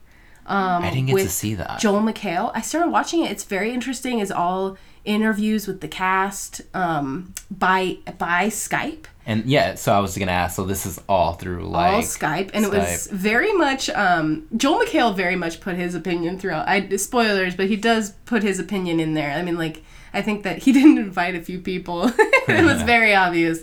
Um, 0.50 0.84
I 0.84 0.90
didn't 0.90 1.08
get 1.08 1.18
to 1.18 1.30
see 1.30 1.54
that. 1.56 1.80
Joel 1.80 2.02
McHale. 2.02 2.52
I 2.56 2.62
started 2.62 2.90
watching 2.90 3.24
it. 3.24 3.32
It's 3.32 3.44
very 3.44 3.72
interesting. 3.72 4.20
It's 4.20 4.32
all 4.32 4.78
interviews 5.06 5.68
with 5.68 5.82
the 5.82 5.88
cast 5.88 6.62
um, 6.74 7.34
by 7.52 7.98
by 8.18 8.48
Skype. 8.48 9.06
And 9.28 9.46
yeah, 9.46 9.76
so 9.76 9.94
I 9.94 10.00
was 10.00 10.18
gonna 10.18 10.32
ask. 10.32 10.56
So 10.56 10.66
this 10.66 10.88
is 10.88 11.00
all 11.08 11.34
through 11.34 11.68
like 11.68 11.94
all 11.94 12.02
Skype, 12.02 12.50
and 12.54 12.66
it 12.66 12.72
was 12.72 13.08
very 13.12 13.54
much 13.54 13.92
um, 13.92 14.48
Joel 14.58 14.84
McHale 14.84 15.16
very 15.16 15.36
much 15.36 15.62
put 15.62 15.76
his 15.76 15.94
opinion 15.94 16.40
throughout. 16.40 16.68
I 16.68 16.96
spoilers, 16.98 17.56
but 17.56 17.68
he 17.68 17.76
does 17.76 18.12
put 18.26 18.42
his 18.42 18.60
opinion 18.60 19.00
in 19.00 19.14
there. 19.14 19.32
I 19.32 19.44
mean, 19.44 19.58
like 19.58 19.84
I 20.14 20.24
think 20.24 20.44
that 20.44 20.60
he 20.60 20.72
didn't 20.74 20.98
invite 20.98 21.36
a 21.36 21.42
few 21.42 21.60
people. 21.60 22.12
it 22.18 22.66
was 22.66 22.82
very 22.84 23.14
obvious 23.14 23.60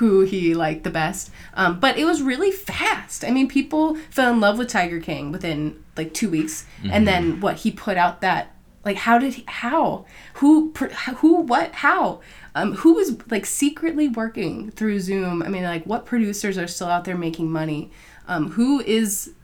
who 0.00 0.22
he 0.22 0.54
liked 0.54 0.82
the 0.82 0.90
best. 0.90 1.30
Um, 1.52 1.78
but 1.78 1.98
it 1.98 2.06
was 2.06 2.22
really 2.22 2.50
fast. 2.50 3.22
I 3.22 3.30
mean, 3.30 3.48
people 3.48 3.96
fell 4.08 4.32
in 4.32 4.40
love 4.40 4.56
with 4.56 4.68
Tiger 4.68 4.98
King 4.98 5.30
within 5.30 5.84
like 5.94 6.14
two 6.14 6.30
weeks, 6.30 6.64
mm-hmm. 6.78 6.90
and 6.90 7.06
then 7.06 7.40
what 7.40 7.56
he 7.56 7.70
put 7.70 7.98
out 7.98 8.22
that 8.22 8.56
like 8.82 8.96
how 8.96 9.18
did 9.18 9.34
he 9.34 9.44
how 9.46 10.06
who 10.34 10.72
who 11.18 11.42
what 11.42 11.74
how 11.74 12.20
um, 12.54 12.76
who 12.76 12.94
was 12.94 13.18
like 13.30 13.44
secretly 13.44 14.08
working 14.08 14.70
through 14.70 15.00
Zoom? 15.00 15.42
I 15.42 15.48
mean, 15.48 15.64
like 15.64 15.84
what 15.84 16.06
producers 16.06 16.56
are 16.56 16.66
still 16.66 16.88
out 16.88 17.04
there 17.04 17.18
making 17.18 17.50
money? 17.50 17.90
Um, 18.26 18.52
who 18.52 18.80
is 18.80 19.34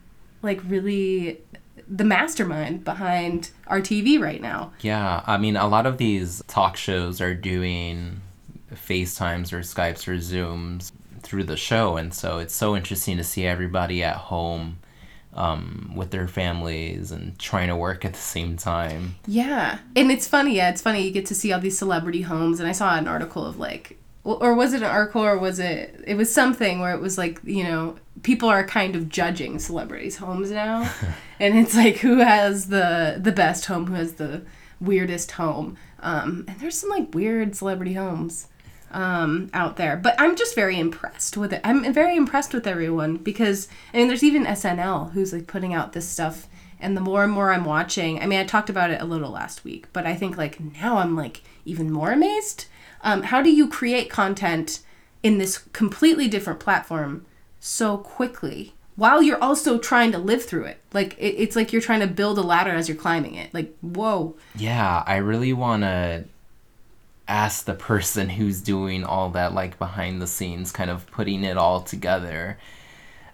like 0.41 0.63
really 0.67 1.43
the 1.87 2.05
mastermind 2.05 2.83
behind 2.83 3.51
our 3.67 3.83
TV 3.83 4.19
right 4.19 4.41
now? 4.41 4.73
Yeah, 4.81 5.23
I 5.27 5.37
mean, 5.37 5.55
a 5.55 5.69
lot 5.69 5.85
of 5.85 5.99
these 5.99 6.43
talk 6.49 6.79
shows 6.79 7.21
are 7.21 7.35
doing 7.35 8.23
FaceTimes 8.73 9.53
or 9.53 9.61
Skypes 9.61 10.09
or 10.09 10.17
Zooms 10.17 10.93
through 11.23 11.45
the 11.45 11.57
show, 11.57 11.97
and 11.97 12.13
so 12.13 12.39
it's 12.39 12.55
so 12.55 12.77
interesting 12.77 13.17
to 13.17 13.25
see 13.25 13.47
everybody 13.47 14.03
at 14.03 14.17
home 14.17 14.79
um, 15.37 15.93
with 15.95 16.11
their 16.11 16.27
families 16.27 17.13
and 17.13 17.39
trying 17.39 17.69
to 17.69 17.77
work 17.77 18.05
at 18.05 18.15
the 18.15 18.19
same 18.19 18.57
time. 18.57 19.17
Yeah. 19.27 19.79
And 19.95 20.11
it's 20.11 20.27
funny. 20.27 20.57
Yeah, 20.57 20.71
it's 20.71 20.81
funny. 20.81 21.03
You 21.03 21.11
get 21.11 21.27
to 21.27 21.35
see 21.35 21.53
all 21.53 21.61
these 21.61 21.79
celebrity 21.79 22.23
homes. 22.23 22.59
And 22.59 22.69
I 22.69 22.73
saw 22.73 22.97
an 22.97 23.07
article 23.07 23.45
of 23.45 23.59
like, 23.59 23.99
or 24.25 24.55
was 24.55 24.73
it 24.73 24.83
an 24.83 24.89
article 24.89 25.23
or 25.23 25.39
was 25.39 25.59
it, 25.59 26.03
it 26.07 26.17
was 26.17 26.33
something 26.33 26.81
where 26.81 26.95
it 26.95 27.01
was 27.01 27.19
like, 27.19 27.39
you 27.45 27.63
know, 27.63 27.97
people 28.23 28.49
are 28.49 28.67
kind 28.67 28.97
of 28.97 29.09
judging 29.09 29.59
celebrities' 29.59 30.17
homes 30.17 30.51
now. 30.51 30.91
and 31.39 31.57
it's 31.59 31.77
like, 31.77 31.99
who 31.99 32.17
has 32.19 32.69
the, 32.69 33.19
the 33.21 33.31
best 33.31 33.67
home, 33.67 33.87
who 33.87 33.95
has 33.95 34.15
the 34.15 34.43
weirdest 34.81 35.33
home. 35.33 35.77
Um, 36.01 36.47
and 36.49 36.59
there's 36.61 36.79
some 36.79 36.91
like 36.91 37.15
weird 37.15 37.55
celebrity 37.55 37.93
homes 37.93 38.49
um, 38.93 39.51
out 39.53 39.77
there. 39.77 39.97
But 39.97 40.15
I'm 40.19 40.37
just 40.37 40.55
very 40.55 40.79
impressed 40.79 41.37
with 41.37 41.53
it. 41.53 41.61
I'm 41.65 41.93
very 41.93 42.17
impressed 42.17 42.55
with 42.55 42.67
everyone 42.67 43.17
because 43.17 43.69
I 43.93 43.99
mean, 43.99 44.09
there's 44.09 44.25
even 44.25 44.45
SNL 44.45 45.13
who's 45.13 45.33
like 45.33 45.47
putting 45.47 45.75
out 45.75 45.93
this 45.93 46.09
stuff. 46.09 46.49
And 46.79 46.97
the 46.97 47.01
more 47.01 47.25
and 47.25 47.33
more 47.33 47.53
I'm 47.53 47.65
watching, 47.65 48.21
I 48.23 48.27
mean, 48.27 48.39
I 48.39 48.45
talked 48.45 48.69
about 48.69 48.91
it 48.91 49.01
a 49.01 49.07
little 49.07 49.31
last 49.31 49.65
week, 49.65 49.87
but 49.95 50.07
I 50.07 50.15
think 50.15 50.37
like 50.37 50.61
now 50.61 50.99
I'm 50.99 51.17
like 51.17 51.43
even 51.65 51.91
more 51.91 52.13
amazed. 52.13 52.67
Um, 53.03 53.23
how 53.23 53.41
do 53.41 53.51
you 53.51 53.69
create 53.69 54.11
content 54.11 54.81
in 55.23 55.39
this 55.39 55.59
completely 55.73 56.29
different 56.29 56.61
platform 56.61 57.25
so 57.61 57.97
quickly 57.97 58.75
while 58.95 59.23
you're 59.23 59.43
also 59.43 59.79
trying 59.79 60.13
to 60.13 60.19
live 60.19 60.45
through 60.45 60.65
it? 60.65 60.81
Like 60.93 61.15
it, 61.19 61.35
it's 61.39 61.57
like 61.57 61.73
you're 61.73 61.81
trying 61.81 62.01
to 62.01 62.07
build 62.07 62.37
a 62.39 62.43
ladder 62.43 62.73
as 62.73 62.89
you're 62.89 62.99
climbing 62.99 63.37
it. 63.37 63.55
Like 63.55 63.75
whoa. 63.81 64.37
Yeah, 64.55 65.03
I 65.07 65.17
really 65.17 65.55
want 65.55 65.83
to 65.83 66.25
ask 67.29 67.65
the 67.65 67.75
person 67.75 68.29
who's 68.29 68.61
doing 68.61 69.05
all 69.05 69.31
that 69.31 69.53
like 69.53 69.79
behind 69.79 70.23
the 70.23 70.27
scenes 70.27 70.71
kind 70.73 70.91
of 70.91 71.11
putting 71.11 71.45
it 71.45 71.57
all 71.57 71.81
together 71.81 72.59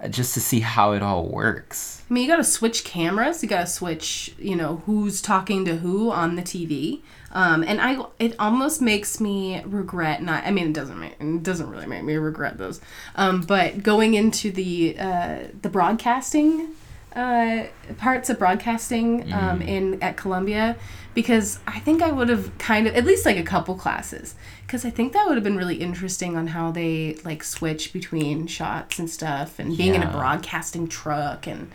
uh, 0.00 0.08
just 0.08 0.34
to 0.34 0.40
see 0.40 0.60
how 0.60 0.92
it 0.92 1.02
all 1.02 1.26
works. 1.28 2.02
I 2.10 2.14
mean 2.14 2.24
you 2.24 2.28
gotta 2.30 2.44
switch 2.44 2.84
cameras. 2.84 3.42
You 3.42 3.48
gotta 3.48 3.66
switch 3.66 4.34
you 4.38 4.56
know 4.56 4.82
who's 4.86 5.20
talking 5.20 5.64
to 5.66 5.76
who 5.76 6.10
on 6.10 6.36
the 6.36 6.42
tv 6.42 7.02
um, 7.32 7.62
and 7.62 7.80
i 7.80 8.04
it 8.18 8.34
almost 8.38 8.80
makes 8.80 9.20
me 9.20 9.62
regret 9.64 10.22
not 10.22 10.44
i 10.44 10.50
mean 10.50 10.68
it 10.68 10.72
doesn't 10.72 10.98
make 10.98 11.16
it 11.18 11.42
doesn't 11.42 11.70
really 11.70 11.86
make 11.86 12.04
me 12.04 12.14
regret 12.14 12.58
those 12.58 12.80
um, 13.16 13.40
but 13.40 13.82
going 13.82 14.14
into 14.14 14.50
the 14.50 14.96
uh, 14.98 15.38
the 15.62 15.68
broadcasting 15.68 16.68
uh, 17.14 17.66
parts 17.98 18.30
of 18.30 18.38
broadcasting 18.38 19.32
um, 19.32 19.60
mm. 19.60 19.68
in 19.68 20.02
at 20.02 20.16
Columbia 20.16 20.76
because 21.14 21.58
I 21.66 21.78
think 21.78 22.00
I 22.02 22.10
would 22.10 22.28
have 22.28 22.56
kind 22.58 22.86
of 22.86 22.94
at 22.94 23.04
least 23.04 23.26
like 23.26 23.36
a 23.36 23.42
couple 23.42 23.74
classes 23.74 24.34
because 24.66 24.84
I 24.84 24.90
think 24.90 25.12
that 25.12 25.26
would 25.26 25.34
have 25.34 25.44
been 25.44 25.56
really 25.56 25.76
interesting 25.76 26.36
on 26.36 26.48
how 26.48 26.70
they 26.70 27.18
like 27.24 27.44
switch 27.44 27.92
between 27.92 28.46
shots 28.46 28.98
and 28.98 29.10
stuff 29.10 29.58
and 29.58 29.76
being 29.76 29.94
yeah. 29.94 30.02
in 30.02 30.08
a 30.08 30.10
broadcasting 30.10 30.88
truck 30.88 31.46
and 31.46 31.70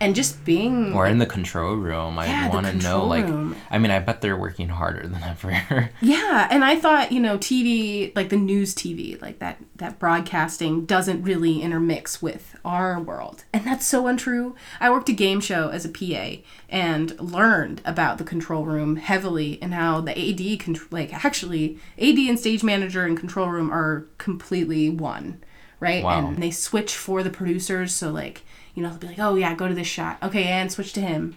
and 0.00 0.14
just 0.14 0.44
being 0.44 0.92
or 0.92 1.06
in 1.06 1.18
the 1.18 1.26
control 1.26 1.74
room 1.74 2.16
yeah, 2.16 2.48
i 2.50 2.54
want 2.54 2.66
to 2.66 2.72
know 2.74 3.04
like 3.04 3.24
room. 3.24 3.56
i 3.70 3.78
mean 3.78 3.90
i 3.90 3.98
bet 3.98 4.20
they're 4.20 4.36
working 4.36 4.68
harder 4.68 5.06
than 5.06 5.22
ever 5.22 5.90
yeah 6.00 6.48
and 6.50 6.64
i 6.64 6.76
thought 6.76 7.12
you 7.12 7.20
know 7.20 7.38
tv 7.38 8.14
like 8.14 8.28
the 8.28 8.36
news 8.36 8.74
tv 8.74 9.20
like 9.22 9.38
that 9.38 9.58
that 9.76 9.98
broadcasting 9.98 10.84
doesn't 10.84 11.22
really 11.22 11.62
intermix 11.62 12.20
with 12.20 12.56
our 12.64 13.00
world 13.00 13.44
and 13.52 13.64
that's 13.64 13.86
so 13.86 14.06
untrue 14.06 14.54
i 14.80 14.90
worked 14.90 15.08
a 15.08 15.12
game 15.12 15.40
show 15.40 15.68
as 15.68 15.84
a 15.84 15.88
pa 15.88 16.40
and 16.68 17.18
learned 17.20 17.80
about 17.84 18.18
the 18.18 18.24
control 18.24 18.64
room 18.64 18.96
heavily 18.96 19.58
and 19.62 19.72
how 19.72 20.00
the 20.00 20.12
ad 20.18 20.60
con- 20.60 20.76
like 20.90 21.12
actually 21.24 21.78
ad 21.98 22.18
and 22.18 22.38
stage 22.38 22.62
manager 22.62 23.04
and 23.04 23.18
control 23.18 23.48
room 23.48 23.70
are 23.70 24.06
completely 24.18 24.90
one 24.90 25.42
right 25.80 26.02
wow. 26.02 26.26
and 26.26 26.42
they 26.42 26.50
switch 26.50 26.94
for 26.94 27.22
the 27.22 27.30
producers 27.30 27.94
so 27.94 28.10
like 28.10 28.42
you 28.76 28.82
know, 28.82 28.90
they'll 28.90 28.98
be 28.98 29.06
like, 29.08 29.18
oh 29.18 29.34
yeah, 29.34 29.54
go 29.54 29.66
to 29.66 29.74
this 29.74 29.88
shot. 29.88 30.18
Okay, 30.22 30.44
and 30.44 30.70
switch 30.70 30.92
to 30.92 31.00
him. 31.00 31.36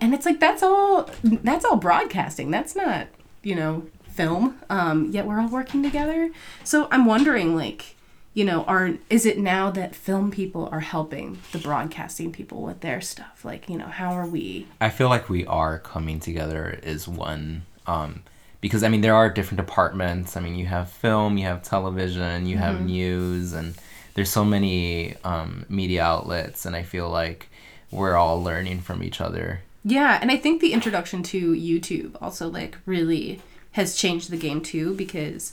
And 0.00 0.14
it's 0.14 0.26
like 0.26 0.38
that's 0.38 0.62
all 0.62 1.10
that's 1.24 1.64
all 1.64 1.76
broadcasting. 1.76 2.50
That's 2.52 2.76
not, 2.76 3.08
you 3.42 3.56
know, 3.56 3.86
film. 4.06 4.60
Um, 4.70 5.10
yet 5.10 5.26
we're 5.26 5.40
all 5.40 5.48
working 5.48 5.82
together. 5.82 6.30
So 6.62 6.86
I'm 6.90 7.06
wondering, 7.06 7.56
like, 7.56 7.96
you 8.34 8.44
know, 8.44 8.64
are 8.64 8.92
is 9.08 9.24
it 9.24 9.38
now 9.38 9.70
that 9.70 9.94
film 9.94 10.30
people 10.30 10.68
are 10.70 10.80
helping 10.80 11.38
the 11.52 11.58
broadcasting 11.58 12.32
people 12.32 12.62
with 12.62 12.80
their 12.80 13.00
stuff? 13.00 13.44
Like, 13.44 13.68
you 13.68 13.78
know, 13.78 13.86
how 13.86 14.12
are 14.12 14.26
we? 14.26 14.66
I 14.80 14.90
feel 14.90 15.08
like 15.08 15.30
we 15.30 15.46
are 15.46 15.78
coming 15.78 16.20
together 16.20 16.78
as 16.82 17.08
one. 17.08 17.62
Um, 17.86 18.24
because 18.60 18.82
I 18.82 18.88
mean, 18.88 19.00
there 19.00 19.14
are 19.14 19.30
different 19.30 19.58
departments. 19.58 20.36
I 20.36 20.40
mean, 20.40 20.54
you 20.54 20.66
have 20.66 20.90
film, 20.90 21.38
you 21.38 21.46
have 21.46 21.62
television, 21.62 22.46
you 22.46 22.56
mm-hmm. 22.56 22.64
have 22.64 22.80
news, 22.84 23.52
and 23.54 23.74
there's 24.14 24.30
so 24.30 24.44
many 24.44 25.14
um, 25.24 25.66
media 25.68 26.02
outlets, 26.02 26.64
and 26.64 26.74
I 26.74 26.82
feel 26.82 27.08
like 27.08 27.48
we're 27.90 28.16
all 28.16 28.42
learning 28.42 28.80
from 28.80 29.02
each 29.02 29.20
other. 29.20 29.60
Yeah, 29.84 30.18
and 30.20 30.30
I 30.30 30.36
think 30.36 30.60
the 30.60 30.72
introduction 30.72 31.22
to 31.24 31.52
YouTube 31.52 32.16
also 32.20 32.48
like 32.48 32.78
really 32.86 33.40
has 33.72 33.96
changed 33.96 34.30
the 34.30 34.36
game 34.36 34.62
too 34.62 34.94
because 34.94 35.52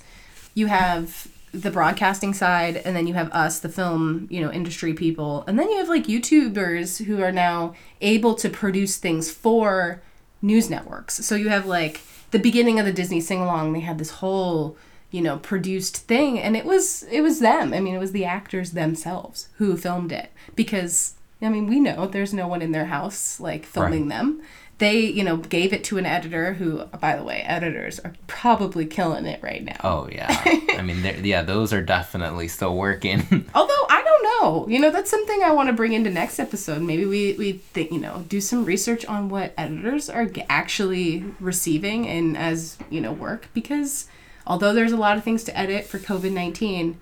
you 0.54 0.68
have 0.68 1.28
the 1.54 1.72
broadcasting 1.72 2.34
side 2.34 2.78
and 2.78 2.96
then 2.96 3.08
you 3.08 3.14
have 3.14 3.30
us 3.32 3.60
the 3.60 3.68
film 3.68 4.26
you 4.30 4.40
know 4.40 4.52
industry 4.52 4.94
people 4.94 5.44
and 5.48 5.60
then 5.60 5.70
you 5.70 5.78
have 5.78 5.90
like 5.90 6.06
youtubers 6.06 7.04
who 7.06 7.22
are 7.22 7.32
now 7.32 7.76
able 8.00 8.36
to 8.36 8.50
produce 8.50 8.96
things 8.96 9.30
for 9.30 10.02
news 10.42 10.70
networks 10.70 11.16
so 11.26 11.36
you 11.36 11.50
have 11.50 11.66
like 11.66 12.00
the 12.32 12.40
beginning 12.40 12.80
of 12.80 12.86
the 12.86 12.94
disney 12.94 13.20
sing 13.20 13.42
along 13.42 13.74
they 13.74 13.82
had 13.82 13.98
this 13.98 14.12
whole 14.12 14.78
you 15.12 15.22
know 15.22 15.38
produced 15.38 15.98
thing 15.98 16.40
and 16.40 16.56
it 16.56 16.66
was 16.66 17.04
it 17.04 17.22
was 17.22 17.40
them. 17.40 17.74
I 17.74 17.80
mean 17.80 17.94
it 17.94 18.00
was 18.00 18.14
the 18.14 18.26
actors 18.26 18.72
themselves 18.72 19.50
who 19.58 19.78
filmed 19.78 20.12
it 20.12 20.32
because 20.56 21.16
i 21.42 21.50
mean 21.50 21.68
we 21.68 21.80
know 21.80 22.08
there's 22.08 22.34
no 22.34 22.48
one 22.48 22.62
in 22.62 22.72
their 22.72 22.86
house 22.86 23.40
like 23.40 23.66
filming 23.66 24.08
right. 24.08 24.18
them. 24.18 24.42
They 24.78 25.02
you 25.02 25.24
know 25.24 25.38
gave 25.38 25.74
it 25.74 25.84
to 25.86 25.98
an 25.98 26.06
editor 26.06 26.54
who 26.54 26.86
by 26.86 27.16
the 27.16 27.24
way 27.24 27.44
editors 27.46 28.00
are 28.00 28.14
probably 28.26 28.86
killing 28.86 29.26
it 29.26 29.44
right 29.44 29.64
now. 29.64 29.80
Oh 29.84 30.10
yeah. 30.12 30.42
I 30.78 30.82
mean 30.82 31.04
yeah 31.24 31.44
those 31.44 31.74
are 31.74 31.84
definitely 31.84 32.48
still 32.48 32.76
working. 32.76 33.20
Although 33.54 33.86
i 33.90 34.02
don't 34.04 34.24
know. 34.24 34.68
You 34.70 34.80
know 34.80 34.92
that's 34.92 35.12
something 35.12 35.44
i 35.44 35.52
want 35.52 35.68
to 35.68 35.74
bring 35.74 35.92
into 35.92 36.10
next 36.10 36.40
episode. 36.40 36.82
Maybe 36.82 37.06
we 37.06 37.34
we 37.34 37.52
think 37.74 37.92
you 37.92 38.00
know 38.00 38.24
do 38.30 38.40
some 38.40 38.64
research 38.64 39.06
on 39.06 39.28
what 39.28 39.54
editors 39.58 40.10
are 40.10 40.30
actually 40.50 41.26
receiving 41.42 42.08
and 42.08 42.38
as 42.38 42.78
you 42.90 43.02
know 43.02 43.12
work 43.12 43.50
because 43.54 44.08
although 44.52 44.74
there's 44.74 44.92
a 44.92 44.98
lot 44.98 45.18
of 45.18 45.24
things 45.24 45.46
to 45.46 45.58
edit 45.58 45.86
for 45.86 45.98
COVID 45.98 46.34
19, 46.34 47.00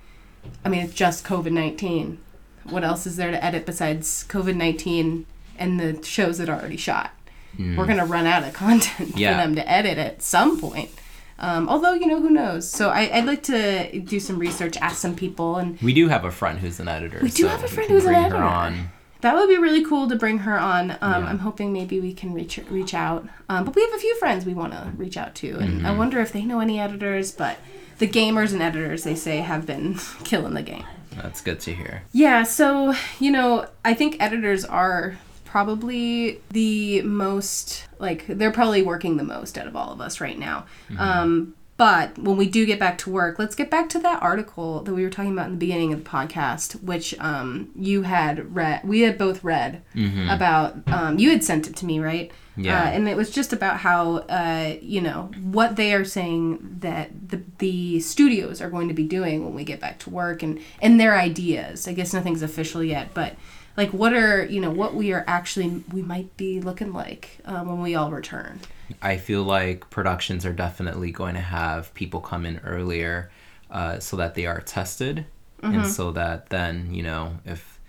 I 0.63 0.69
mean, 0.69 0.81
it's 0.81 0.93
just 0.93 1.25
COVID 1.25 1.51
19. 1.51 2.19
What 2.65 2.83
else 2.83 3.07
is 3.07 3.15
there 3.15 3.31
to 3.31 3.43
edit 3.43 3.65
besides 3.65 4.23
COVID 4.29 4.55
19 4.55 5.25
and 5.57 5.79
the 5.79 6.03
shows 6.03 6.37
that 6.37 6.47
are 6.47 6.59
already 6.59 6.77
shot? 6.77 7.11
Mm. 7.57 7.75
We're 7.75 7.87
going 7.87 7.97
to 7.97 8.05
run 8.05 8.27
out 8.27 8.43
of 8.43 8.53
content 8.65 9.17
yeah. 9.17 9.31
for 9.31 9.37
them 9.37 9.55
to 9.55 9.67
edit 9.67 9.97
at 9.97 10.21
some 10.21 10.61
point. 10.61 10.91
Um, 11.39 11.67
although, 11.67 11.93
you 11.93 12.05
know, 12.05 12.21
who 12.21 12.29
knows? 12.29 12.69
So 12.69 12.89
I, 12.89 13.09
would 13.15 13.25
like 13.25 13.43
to 13.43 13.99
do 14.01 14.19
some 14.19 14.37
research, 14.37 14.77
ask 14.77 14.97
some 14.97 15.15
people. 15.15 15.55
and 15.55 15.81
We 15.81 15.93
do 15.93 16.07
have 16.07 16.25
a 16.25 16.31
friend 16.31 16.59
who's 16.59 16.79
an 16.79 16.87
editor. 16.87 17.19
We 17.19 17.31
do 17.31 17.43
so 17.43 17.47
have 17.47 17.63
a 17.63 17.67
friend 17.67 17.89
who's 17.89 18.05
an 18.05 18.13
editor. 18.13 18.35
on 18.35 18.91
that 19.21 19.35
would 19.35 19.49
be 19.49 19.57
really 19.57 19.83
cool 19.83 20.07
to 20.07 20.15
bring 20.15 20.39
her 20.39 20.57
on. 20.57 20.91
Um, 20.91 21.23
yeah. 21.23 21.29
I'm 21.29 21.39
hoping 21.39 21.73
maybe 21.73 21.99
we 21.99 22.13
can 22.13 22.33
reach 22.33 22.59
reach 22.69 22.93
out. 22.93 23.27
Um, 23.49 23.65
but 23.65 23.75
we 23.75 23.81
have 23.81 23.93
a 23.93 23.97
few 23.97 24.15
friends 24.17 24.45
we 24.45 24.53
want 24.53 24.73
to 24.73 24.91
reach 24.95 25.17
out 25.17 25.35
to, 25.35 25.57
and 25.59 25.79
mm-hmm. 25.79 25.85
I 25.85 25.91
wonder 25.91 26.19
if 26.19 26.31
they 26.31 26.43
know 26.43 26.59
any 26.59 26.79
editors. 26.79 27.31
But 27.31 27.57
the 27.97 28.07
gamers 28.07 28.53
and 28.53 28.61
editors, 28.61 29.03
they 29.03 29.15
say, 29.15 29.37
have 29.37 29.65
been 29.65 29.95
killing 30.23 30.53
the 30.53 30.63
game. 30.63 30.85
That's 31.15 31.41
good 31.41 31.59
to 31.61 31.73
hear. 31.73 32.03
Yeah, 32.13 32.43
so 32.43 32.93
you 33.19 33.31
know, 33.31 33.67
I 33.83 33.93
think 33.93 34.17
editors 34.19 34.63
are 34.63 35.17
probably 35.45 36.39
the 36.51 37.01
most 37.01 37.87
like 37.97 38.25
they're 38.27 38.51
probably 38.51 38.83
working 38.83 39.17
the 39.17 39.23
most 39.23 39.57
out 39.57 39.67
of 39.67 39.75
all 39.75 39.91
of 39.91 39.99
us 39.99 40.21
right 40.21 40.37
now. 40.37 40.65
Mm-hmm. 40.89 41.01
Um, 41.01 41.55
but 41.79 42.19
when 42.19 42.35
we 42.35 42.49
do 42.49 42.65
get 42.65 42.77
back 42.77 42.97
to 42.97 43.09
work, 43.09 43.39
let's 43.39 43.55
get 43.55 43.69
back 43.71 43.87
to 43.87 43.99
that 43.99 44.21
article 44.21 44.81
that 44.81 44.93
we 44.93 45.01
were 45.01 45.09
talking 45.09 45.31
about 45.31 45.45
in 45.45 45.53
the 45.53 45.57
beginning 45.57 45.93
of 45.93 46.03
the 46.03 46.09
podcast, 46.09 46.83
which 46.83 47.17
um, 47.19 47.69
you 47.73 48.01
had 48.01 48.53
read. 48.53 48.81
We 48.83 48.99
had 48.99 49.17
both 49.17 49.45
read 49.45 49.81
about. 50.29 50.75
Um, 50.89 51.17
you 51.19 51.29
had 51.29 51.41
sent 51.41 51.69
it 51.69 51.77
to 51.77 51.85
me, 51.85 52.01
right? 52.01 52.33
Yeah. 52.57 52.83
Uh, 52.83 52.87
and 52.87 53.07
it 53.07 53.15
was 53.15 53.31
just 53.31 53.53
about 53.53 53.77
how 53.77 54.17
uh, 54.17 54.75
you 54.81 54.99
know 54.99 55.31
what 55.41 55.77
they 55.77 55.93
are 55.93 56.03
saying 56.03 56.79
that 56.81 57.29
the 57.29 57.41
the 57.59 58.01
studios 58.01 58.59
are 58.61 58.69
going 58.69 58.89
to 58.89 58.93
be 58.93 59.05
doing 59.05 59.45
when 59.45 59.53
we 59.53 59.63
get 59.63 59.79
back 59.79 59.99
to 59.99 60.09
work, 60.09 60.43
and 60.43 60.59
and 60.81 60.99
their 60.99 61.17
ideas. 61.17 61.87
I 61.87 61.93
guess 61.93 62.13
nothing's 62.13 62.41
official 62.41 62.83
yet, 62.83 63.13
but 63.13 63.37
like 63.77 63.93
what 63.93 64.11
are 64.13 64.43
you 64.43 64.59
know 64.59 64.71
what 64.71 64.95
we 64.95 65.13
are 65.13 65.23
actually 65.27 65.81
we 65.93 66.01
might 66.01 66.35
be 66.35 66.59
looking 66.59 66.91
like 66.91 67.39
uh, 67.45 67.63
when 67.63 67.81
we 67.81 67.95
all 67.95 68.11
return. 68.11 68.59
I 69.01 69.17
feel 69.17 69.43
like 69.43 69.89
productions 69.89 70.45
are 70.45 70.53
definitely 70.53 71.11
going 71.11 71.35
to 71.35 71.41
have 71.41 71.93
people 71.93 72.19
come 72.19 72.45
in 72.45 72.59
earlier 72.59 73.31
uh, 73.71 73.99
so 73.99 74.17
that 74.17 74.35
they 74.35 74.45
are 74.45 74.61
tested. 74.61 75.25
And 75.61 75.85
so 75.87 76.11
that 76.13 76.49
then, 76.49 76.93
you 76.93 77.03
know, 77.03 77.33
if 77.45 77.79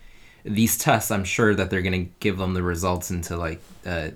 these 0.45 0.77
tests, 0.77 1.11
I'm 1.11 1.25
sure 1.25 1.55
that 1.55 1.71
they're 1.71 1.83
going 1.83 2.07
to 2.07 2.11
give 2.19 2.37
them 2.37 2.55
the 2.55 2.63
results 2.65 3.11
into 3.13 3.37
like, 3.37 3.61
uh, 3.87 4.11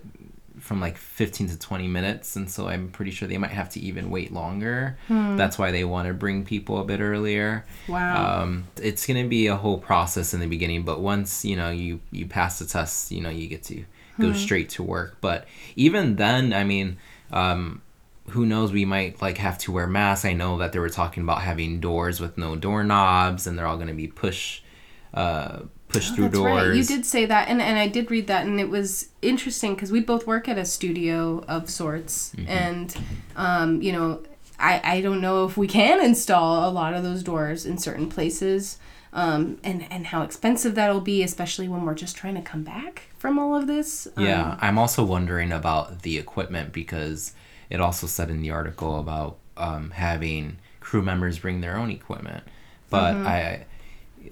from 0.58 0.80
like 0.80 0.96
15 0.96 1.50
to 1.50 1.58
20 1.58 1.86
minutes. 1.86 2.34
And 2.36 2.50
so 2.50 2.66
I'm 2.68 2.88
pretty 2.90 3.10
sure 3.12 3.28
they 3.28 3.38
might 3.38 3.50
have 3.50 3.68
to 3.70 3.80
even 3.80 4.10
wait 4.10 4.32
longer. 4.32 4.98
That's 5.36 5.56
why 5.58 5.70
they 5.70 5.84
want 5.84 6.08
to 6.08 6.14
bring 6.14 6.44
people 6.44 6.80
a 6.80 6.84
bit 6.84 7.00
earlier. 7.00 7.64
Wow. 7.86 8.42
Um, 8.42 8.66
it's 8.82 9.06
going 9.06 9.22
to 9.22 9.28
be 9.28 9.46
a 9.46 9.56
whole 9.56 9.78
process 9.78 10.34
in 10.34 10.40
the 10.40 10.46
beginning, 10.46 10.82
but 10.82 11.00
once, 11.00 11.44
you 11.44 11.54
know, 11.54 11.70
you, 11.70 12.00
you 12.10 12.26
pass 12.26 12.58
the 12.58 12.66
test, 12.66 13.12
you 13.12 13.20
know, 13.20 13.30
you 13.30 13.46
get 13.46 13.62
to 13.64 13.84
go 14.20 14.32
straight 14.32 14.68
to 14.70 14.82
work. 14.82 15.16
But 15.20 15.46
even 15.76 16.16
then, 16.16 16.52
I 16.52 16.64
mean, 16.64 16.98
um, 17.32 17.82
who 18.30 18.46
knows? 18.46 18.72
We 18.72 18.84
might 18.84 19.20
like 19.20 19.38
have 19.38 19.58
to 19.58 19.72
wear 19.72 19.86
masks. 19.86 20.24
I 20.24 20.32
know 20.32 20.58
that 20.58 20.72
they 20.72 20.78
were 20.78 20.88
talking 20.88 21.22
about 21.22 21.42
having 21.42 21.80
doors 21.80 22.20
with 22.20 22.38
no 22.38 22.56
doorknobs, 22.56 23.46
and 23.46 23.58
they're 23.58 23.66
all 23.66 23.76
going 23.76 23.88
to 23.88 23.94
be 23.94 24.06
push, 24.08 24.62
uh, 25.12 25.60
push 25.88 26.10
through 26.10 26.26
Oh, 26.26 26.28
That's 26.28 26.38
doors. 26.38 26.68
right. 26.68 26.76
You 26.76 26.84
did 26.84 27.04
say 27.06 27.26
that, 27.26 27.48
and, 27.48 27.60
and 27.60 27.78
I 27.78 27.86
did 27.88 28.10
read 28.10 28.26
that, 28.28 28.46
and 28.46 28.58
it 28.60 28.70
was 28.70 29.08
interesting 29.20 29.74
because 29.74 29.92
we 29.92 30.00
both 30.00 30.26
work 30.26 30.48
at 30.48 30.56
a 30.58 30.64
studio 30.64 31.44
of 31.48 31.68
sorts, 31.68 32.32
Mm-hmm. 32.36 32.48
and 32.48 32.96
um, 33.36 33.82
you 33.82 33.92
know, 33.92 34.22
I 34.58 34.80
I 34.84 35.00
don't 35.00 35.20
know 35.20 35.44
if 35.46 35.56
we 35.56 35.66
can 35.66 36.02
install 36.04 36.68
a 36.68 36.70
lot 36.72 36.94
of 36.94 37.02
those 37.02 37.22
doors 37.22 37.66
in 37.66 37.78
certain 37.78 38.08
places, 38.08 38.78
um, 39.12 39.58
and 39.64 39.86
and 39.90 40.06
how 40.06 40.22
expensive 40.22 40.74
that'll 40.74 41.00
be, 41.00 41.22
especially 41.22 41.68
when 41.68 41.84
we're 41.84 41.94
just 41.94 42.16
trying 42.16 42.34
to 42.36 42.42
come 42.42 42.62
back 42.62 43.02
from 43.18 43.38
all 43.38 43.54
of 43.54 43.66
this. 43.66 44.06
Um, 44.16 44.24
Yeah, 44.24 44.58
I'm 44.60 44.78
also 44.78 45.04
wondering 45.04 45.52
about 45.52 46.02
the 46.02 46.18
equipment 46.18 46.72
because 46.72 47.32
it 47.70 47.80
also 47.80 48.06
said 48.06 48.30
in 48.30 48.42
the 48.42 48.50
article 48.50 48.98
about 49.00 49.38
um, 49.56 49.90
having 49.90 50.58
crew 50.80 51.02
members 51.02 51.38
bring 51.38 51.60
their 51.60 51.76
own 51.76 51.90
equipment, 51.90 52.44
but 52.90 53.14
Mm-hmm. 53.14 53.26
I. 53.26 53.66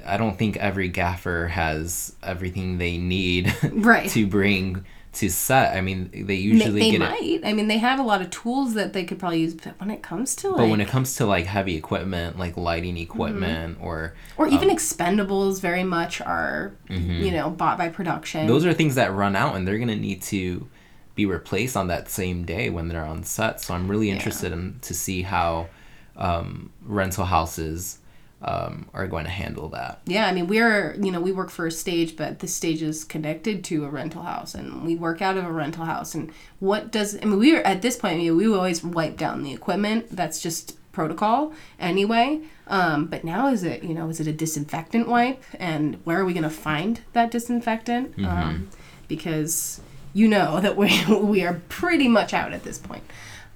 I 0.07 0.17
don't 0.17 0.39
think 0.39 0.57
every 0.57 0.89
gaffer 0.89 1.49
has 1.49 2.17
everything 2.23 2.79
they 2.79 2.97
need 2.97 3.55
Right. 3.73 4.09
to 4.13 4.27
bring 4.27 4.87
to 5.15 5.29
set. 5.29 5.77
I 5.77 5.81
mean, 5.81 6.11
they 6.11 6.23
They, 6.23 6.35
usually 6.37 6.81
they 6.81 6.91
get 6.93 7.03
it 7.03 7.11
might. 7.11 7.41
I 7.45 7.53
mean, 7.53 7.69
they 7.69 7.79
have 7.79 7.99
a 7.99 8.03
lot 8.03 8.23
of 8.23 8.31
tools 8.31 8.75
that 8.75 8.93
they 8.95 9.05
could 9.05 9.19
probably 9.19 9.41
use, 9.41 9.55
but 9.55 9.79
when 9.79 9.91
it 9.91 10.03
comes 10.03 10.35
to 10.37 10.49
like, 10.49 10.57
But 10.57 10.69
when 10.69 10.81
it 10.81 10.89
comes 10.89 11.17
to 11.17 11.27
like 11.27 11.45
heavy 11.45 11.77
equipment, 11.77 12.39
like 12.39 12.57
lighting 12.57 12.97
equipment, 12.97 13.79
or 13.81 14.15
or 14.37 14.49
even 14.49 14.71
expendables, 14.71 15.61
very 15.61 15.85
much 15.85 16.21
are 16.21 16.73
you 16.89 17.31
know 17.31 17.51
bought 17.51 17.79
by 17.79 17.89
production. 17.89 18.41
Mm-hmm. 18.43 18.49
those 18.49 18.65
are 18.65 18.73
things 18.73 18.95
that 18.95 19.13
run 19.13 19.37
out 19.37 19.57
and 19.57 19.69
they're 19.69 19.79
gonna 19.79 19.97
need 19.97 20.23
to 20.23 20.69
be 21.15 21.27
replaced 21.27 21.77
on 21.77 21.89
that 21.89 22.09
same 22.09 22.45
day 22.45 22.71
when 22.71 22.89
they're 22.89 23.05
on 23.05 23.23
set. 23.23 23.61
So 23.61 23.75
I'm 23.75 23.89
really 23.89 24.11
interested 24.11 24.53
in 24.53 24.79
to 24.83 24.95
see 24.95 25.23
how 25.23 25.69
um, 26.17 26.71
rental 26.83 27.27
houses 27.27 27.99
um, 28.43 28.89
are 28.93 29.07
going 29.07 29.25
to 29.25 29.31
handle 29.31 29.69
that. 29.71 30.01
Yeah, 30.07 30.27
I 30.27 30.33
mean, 30.33 30.47
we're, 30.47 30.95
you 31.01 31.13
know, 31.13 31.21
we 31.21 31.33
work 31.33 31.51
for 31.51 31.67
a 31.67 31.71
stage, 31.71 32.17
but 32.17 32.41
the 32.41 32.49
stage 32.49 32.83
is 32.83 33.05
connected 33.05 33.63
to 33.65 33.85
a 33.85 33.89
rental 33.89 34.23
house 34.23 34.55
and 34.55 34.85
we 34.85 34.97
work 34.97 35.23
out 35.23 35.37
of 35.37 35.45
a 35.45 35.53
rental 35.53 35.85
house. 35.85 36.15
And 36.15 36.33
what 36.59 36.91
does, 36.91 37.17
I 37.17 37.25
mean, 37.25 37.39
we 37.39 37.57
are 37.57 37.63
at 37.63 37.83
this 37.83 37.97
point, 37.97 38.21
you 38.21 38.33
know, 38.33 38.37
we 38.37 38.55
always 38.55 38.83
wipe 38.83 39.17
down 39.17 39.43
the 39.43 39.53
equipment. 39.53 40.09
That's 40.11 40.43
just 40.43 40.77
protocol 40.93 41.53
anyway. 41.79 42.41
Um, 42.67 43.07
but 43.07 43.25
now 43.25 43.49
is 43.49 43.63
it, 43.63 43.83
you 43.83 43.95
know, 43.95 44.09
is 44.09 44.21
it 44.21 44.27
a 44.27 44.33
disinfectant 44.33 45.09
wipe? 45.09 45.43
And 45.59 45.97
where 46.05 46.21
are 46.21 46.25
we 46.25 46.33
going 46.33 46.43
to 46.43 46.51
find 46.51 47.01
that 47.13 47.31
disinfectant? 47.31 48.19
Um, 48.25 48.71
because 49.09 49.81
you 50.15 50.27
know 50.27 50.61
that 50.63 50.77
we, 50.77 51.05
we 51.15 51.45
are 51.45 51.63
pretty 51.69 52.09
much 52.09 52.35
out 52.35 52.53
at 52.53 52.65
this 52.65 52.79
point. 52.79 53.05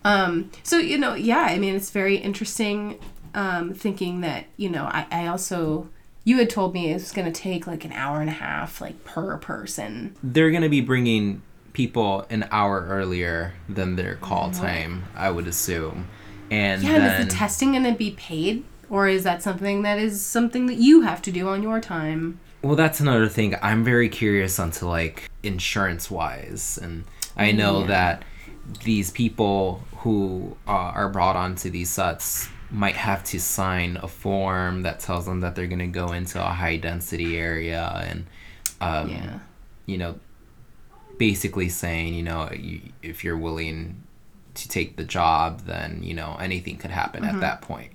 Um, 0.04 0.52
so, 0.62 0.78
you 0.78 0.98
know, 0.98 1.14
yeah, 1.14 1.40
I 1.40 1.58
mean, 1.58 1.74
it's 1.74 1.90
very 1.90 2.16
interesting 2.16 3.00
um, 3.36 3.74
thinking 3.74 4.22
that, 4.22 4.46
you 4.56 4.68
know, 4.68 4.84
I, 4.86 5.06
I 5.12 5.26
also, 5.28 5.88
you 6.24 6.38
had 6.38 6.50
told 6.50 6.74
me 6.74 6.90
it 6.90 6.94
was 6.94 7.12
going 7.12 7.30
to 7.30 7.40
take 7.40 7.66
like 7.66 7.84
an 7.84 7.92
hour 7.92 8.20
and 8.20 8.28
a 8.28 8.32
half, 8.32 8.80
like 8.80 9.04
per 9.04 9.36
person. 9.36 10.16
They're 10.22 10.50
gonna 10.50 10.68
be 10.70 10.80
bringing 10.80 11.42
people 11.72 12.26
an 12.30 12.48
hour 12.50 12.86
earlier 12.88 13.52
than 13.68 13.96
their 13.96 14.16
call 14.16 14.50
time, 14.50 15.04
I 15.14 15.30
would 15.30 15.46
assume. 15.46 16.08
And 16.50 16.82
Yeah, 16.82 16.94
and 16.96 17.20
is 17.20 17.26
the 17.26 17.32
testing 17.32 17.72
going 17.72 17.84
to 17.84 17.92
be 17.92 18.12
paid? 18.12 18.64
Or 18.88 19.08
is 19.08 19.24
that 19.24 19.42
something 19.42 19.82
that 19.82 19.98
is 19.98 20.24
something 20.24 20.66
that 20.66 20.76
you 20.76 21.02
have 21.02 21.20
to 21.22 21.32
do 21.32 21.48
on 21.48 21.62
your 21.62 21.80
time? 21.80 22.40
Well, 22.62 22.76
that's 22.76 23.00
another 23.00 23.28
thing. 23.28 23.56
I'm 23.60 23.84
very 23.84 24.08
curious 24.08 24.58
onto 24.58 24.86
like 24.86 25.28
insurance 25.42 26.10
wise, 26.10 26.78
and 26.80 27.04
I 27.36 27.52
know 27.52 27.80
Yeah. 27.80 27.86
that 27.88 28.22
these 28.84 29.10
people 29.10 29.82
who 29.98 30.56
uh, 30.66 30.70
are 30.70 31.08
brought 31.10 31.36
onto 31.36 31.68
these 31.68 31.90
sets 31.90 32.48
might 32.70 32.96
have 32.96 33.22
to 33.24 33.38
sign 33.40 33.96
a 34.02 34.08
form 34.08 34.82
that 34.82 34.98
tells 35.00 35.24
them 35.26 35.40
that 35.40 35.54
they're 35.54 35.66
going 35.68 35.78
to 35.78 35.86
go 35.86 36.12
into 36.12 36.40
a 36.40 36.48
high 36.50 36.76
density 36.76 37.38
area 37.38 38.04
and 38.08 38.26
um, 38.80 39.08
Yeah. 39.10 39.38
you 39.86 39.98
know 39.98 40.18
basically 41.18 41.68
saying 41.68 42.14
you 42.14 42.22
know 42.22 42.50
you, 42.52 42.80
if 43.02 43.24
you're 43.24 43.38
willing 43.38 44.02
to 44.54 44.68
take 44.68 44.96
the 44.96 45.04
job 45.04 45.60
then 45.66 46.02
you 46.02 46.12
know 46.14 46.36
anything 46.40 46.76
could 46.76 46.90
happen 46.90 47.22
Mm-hmm. 47.22 47.36
at 47.36 47.40
that 47.40 47.62
point 47.62 47.92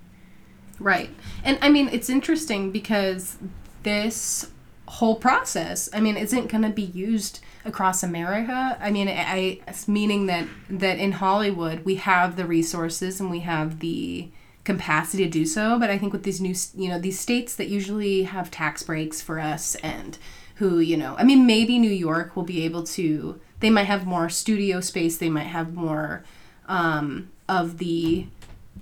Right. 0.80 1.12
And 1.44 1.60
I 1.62 1.70
mean, 1.70 1.90
it's 1.92 2.10
interesting 2.10 2.72
because 2.72 3.38
this 3.84 4.50
whole 4.88 5.16
process, 5.16 5.88
I 5.94 6.00
mean, 6.00 6.18
isn't 6.18 6.48
going 6.48 6.64
to 6.64 6.72
be 6.72 6.82
used 6.82 7.40
across 7.64 8.02
America. 8.02 8.80
I 8.82 8.90
mean, 8.90 9.08
I, 9.08 9.60
meaning 9.88 10.26
that 10.26 10.48
that 10.72 10.98
in 10.98 11.12
Hollywood 11.12 11.86
we 11.86 11.96
have 11.98 12.36
the 12.36 12.46
resources 12.48 13.20
and 13.20 13.30
we 13.30 13.42
have 13.42 13.80
the 13.80 14.30
capacity 14.64 15.24
to 15.24 15.30
do 15.30 15.46
so, 15.46 15.80
but 15.80 15.90
I 15.90 15.98
think 15.98 16.14
with 16.14 16.24
these 16.24 16.42
new, 16.42 16.56
you 16.76 16.90
know, 16.90 17.00
these 17.00 17.20
states 17.20 17.56
that 17.56 17.68
usually 17.68 18.24
have 18.24 18.52
tax 18.52 18.84
breaks 18.84 19.22
for 19.22 19.40
us 19.40 19.76
and 19.76 20.18
who, 20.56 20.80
you 20.80 20.98
know, 20.98 21.16
I 21.18 21.24
mean, 21.24 21.46
maybe 21.48 21.80
New 21.80 21.92
York 21.92 22.36
will 22.36 22.44
be 22.44 22.64
able 22.64 22.84
to 22.84 23.40
they 23.60 23.70
might 23.70 23.86
have 23.86 24.06
more 24.06 24.30
studio 24.30 24.80
space, 24.82 25.18
they 25.18 25.30
might 25.30 25.44
have 25.44 25.74
more 25.74 26.24
um 26.68 27.30
of 27.50 27.80
the 27.80 28.28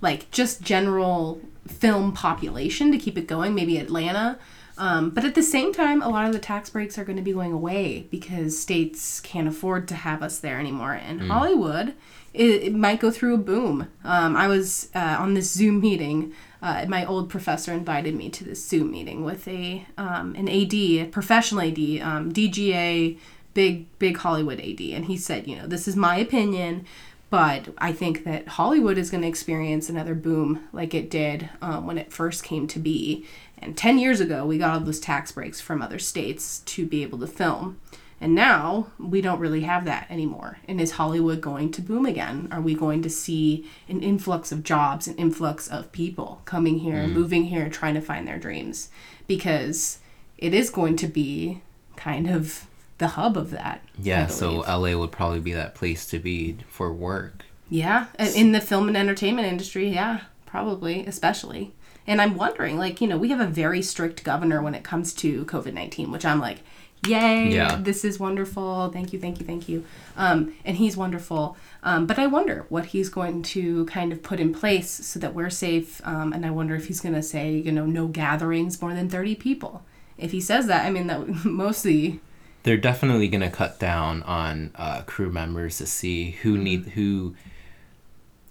like 0.00 0.30
just 0.30 0.62
general 0.62 1.40
film 1.66 2.12
population 2.12 2.92
to 2.92 2.98
keep 2.98 3.16
it 3.16 3.26
going, 3.26 3.54
maybe 3.54 3.78
Atlanta. 3.78 4.38
Um, 4.80 5.10
but 5.10 5.26
at 5.26 5.34
the 5.34 5.42
same 5.42 5.74
time, 5.74 6.00
a 6.00 6.08
lot 6.08 6.26
of 6.26 6.32
the 6.32 6.38
tax 6.38 6.70
breaks 6.70 6.96
are 6.96 7.04
going 7.04 7.18
to 7.18 7.22
be 7.22 7.34
going 7.34 7.52
away 7.52 8.06
because 8.10 8.58
states 8.58 9.20
can't 9.20 9.46
afford 9.46 9.86
to 9.88 9.94
have 9.94 10.22
us 10.22 10.38
there 10.38 10.58
anymore. 10.58 10.94
And 10.94 11.20
Hollywood, 11.30 11.94
it, 12.32 12.62
it 12.62 12.74
might 12.74 12.98
go 12.98 13.10
through 13.10 13.34
a 13.34 13.38
boom. 13.38 13.88
Um, 14.04 14.36
I 14.36 14.48
was 14.48 14.88
uh, 14.94 15.16
on 15.18 15.34
this 15.34 15.50
Zoom 15.50 15.80
meeting. 15.80 16.32
Uh, 16.62 16.86
my 16.88 17.04
old 17.04 17.28
professor 17.28 17.72
invited 17.74 18.14
me 18.14 18.30
to 18.30 18.42
this 18.42 18.66
Zoom 18.66 18.90
meeting 18.90 19.22
with 19.22 19.46
a 19.46 19.84
um, 19.98 20.34
an 20.34 20.48
AD, 20.48 20.72
a 20.72 21.04
professional 21.04 21.60
AD, 21.60 21.78
um, 22.00 22.32
DGA, 22.32 23.18
big 23.52 23.98
big 23.98 24.16
Hollywood 24.16 24.60
AD, 24.60 24.80
and 24.80 25.04
he 25.04 25.18
said, 25.18 25.46
you 25.46 25.56
know, 25.56 25.66
this 25.66 25.86
is 25.86 25.94
my 25.94 26.16
opinion. 26.16 26.86
But 27.30 27.68
I 27.78 27.92
think 27.92 28.24
that 28.24 28.48
Hollywood 28.48 28.98
is 28.98 29.08
going 29.08 29.22
to 29.22 29.28
experience 29.28 29.88
another 29.88 30.16
boom 30.16 30.66
like 30.72 30.94
it 30.94 31.08
did 31.08 31.48
um, 31.62 31.86
when 31.86 31.96
it 31.96 32.12
first 32.12 32.42
came 32.42 32.66
to 32.66 32.80
be. 32.80 33.24
And 33.60 33.76
10 33.76 33.98
years 33.98 34.20
ago, 34.20 34.46
we 34.46 34.58
got 34.58 34.74
all 34.74 34.80
those 34.80 35.00
tax 35.00 35.32
breaks 35.32 35.60
from 35.60 35.82
other 35.82 35.98
states 35.98 36.60
to 36.60 36.86
be 36.86 37.02
able 37.02 37.18
to 37.18 37.26
film. 37.26 37.78
And 38.20 38.34
now 38.34 38.88
we 38.98 39.22
don't 39.22 39.40
really 39.40 39.62
have 39.62 39.86
that 39.86 40.06
anymore. 40.10 40.58
And 40.68 40.80
is 40.80 40.92
Hollywood 40.92 41.40
going 41.40 41.72
to 41.72 41.82
boom 41.82 42.04
again? 42.04 42.48
Are 42.50 42.60
we 42.60 42.74
going 42.74 43.00
to 43.02 43.10
see 43.10 43.66
an 43.88 44.02
influx 44.02 44.52
of 44.52 44.62
jobs, 44.62 45.08
an 45.08 45.16
influx 45.16 45.68
of 45.68 45.90
people 45.92 46.42
coming 46.44 46.80
here, 46.80 47.04
mm. 47.04 47.12
moving 47.12 47.44
here, 47.44 47.70
trying 47.70 47.94
to 47.94 48.00
find 48.00 48.28
their 48.28 48.38
dreams? 48.38 48.90
Because 49.26 49.98
it 50.36 50.52
is 50.52 50.68
going 50.68 50.96
to 50.96 51.06
be 51.06 51.62
kind 51.96 52.28
of 52.28 52.66
the 52.98 53.08
hub 53.08 53.38
of 53.38 53.50
that. 53.50 53.82
Yeah 53.98 54.26
so 54.26 54.58
la 54.58 54.94
would 54.96 55.12
probably 55.12 55.40
be 55.40 55.54
that 55.54 55.74
place 55.74 56.06
to 56.06 56.18
be 56.18 56.58
for 56.68 56.92
work 56.92 57.46
Yeah, 57.70 58.06
in 58.18 58.52
the 58.52 58.60
film 58.60 58.88
and 58.88 58.96
entertainment 58.96 59.48
industry, 59.48 59.88
yeah, 59.88 60.22
probably, 60.44 61.06
especially. 61.06 61.72
And 62.10 62.20
I'm 62.20 62.34
wondering, 62.36 62.76
like, 62.76 63.00
you 63.00 63.06
know, 63.08 63.16
we 63.16 63.28
have 63.30 63.40
a 63.40 63.46
very 63.46 63.82
strict 63.82 64.24
governor 64.24 64.60
when 64.62 64.74
it 64.74 64.82
comes 64.82 65.14
to 65.22 65.44
COVID 65.44 65.72
19, 65.74 66.10
which 66.10 66.24
I'm 66.24 66.40
like, 66.40 66.58
yay 67.06 67.50
Yeah. 67.54 67.76
this 67.80 68.04
is 68.04 68.18
wonderful. 68.18 68.90
Thank 68.92 69.12
you 69.12 69.18
thank 69.18 69.38
you 69.40 69.46
thank 69.46 69.68
you. 69.68 69.84
Um, 70.16 70.52
and 70.64 70.76
he's 70.76 70.96
wonderful. 70.96 71.56
Um, 71.82 72.06
but 72.06 72.18
i 72.18 72.26
wonder 72.26 72.66
what 72.68 72.86
he's 72.92 73.08
going 73.08 73.42
to 73.54 73.86
kind 73.86 74.12
of 74.12 74.22
put 74.22 74.38
in 74.40 74.52
place 74.52 74.90
so 74.90 75.18
that 75.20 75.32
we're 75.34 75.50
safe. 75.66 76.00
Um, 76.04 76.32
and 76.34 76.44
i 76.44 76.50
wonder 76.50 76.74
if 76.74 76.84
he's 76.88 77.00
going 77.00 77.14
to 77.14 77.22
say 77.22 77.52
you 77.66 77.72
know 77.72 77.86
no 77.86 78.06
gatherings 78.08 78.82
more 78.82 78.92
than 78.98 79.08
30 79.08 79.34
people. 79.36 79.82
If 80.18 80.32
he 80.32 80.40
says 80.50 80.66
that 80.66 80.84
i 80.84 80.90
mean 80.90 81.06
that 81.06 81.20
mostly 81.64 82.20
They're 82.64 82.76
definitely 82.90 83.28
going 83.28 83.40
to 83.50 83.56
cut 83.62 83.78
down 83.78 84.22
on 84.24 84.72
uh, 84.84 85.00
crew 85.12 85.30
members 85.30 85.78
to 85.78 85.86
see 85.86 86.32
who 86.42 86.52
Mm-hmm. 86.54 86.64
need 86.64 86.82
who 86.96 87.34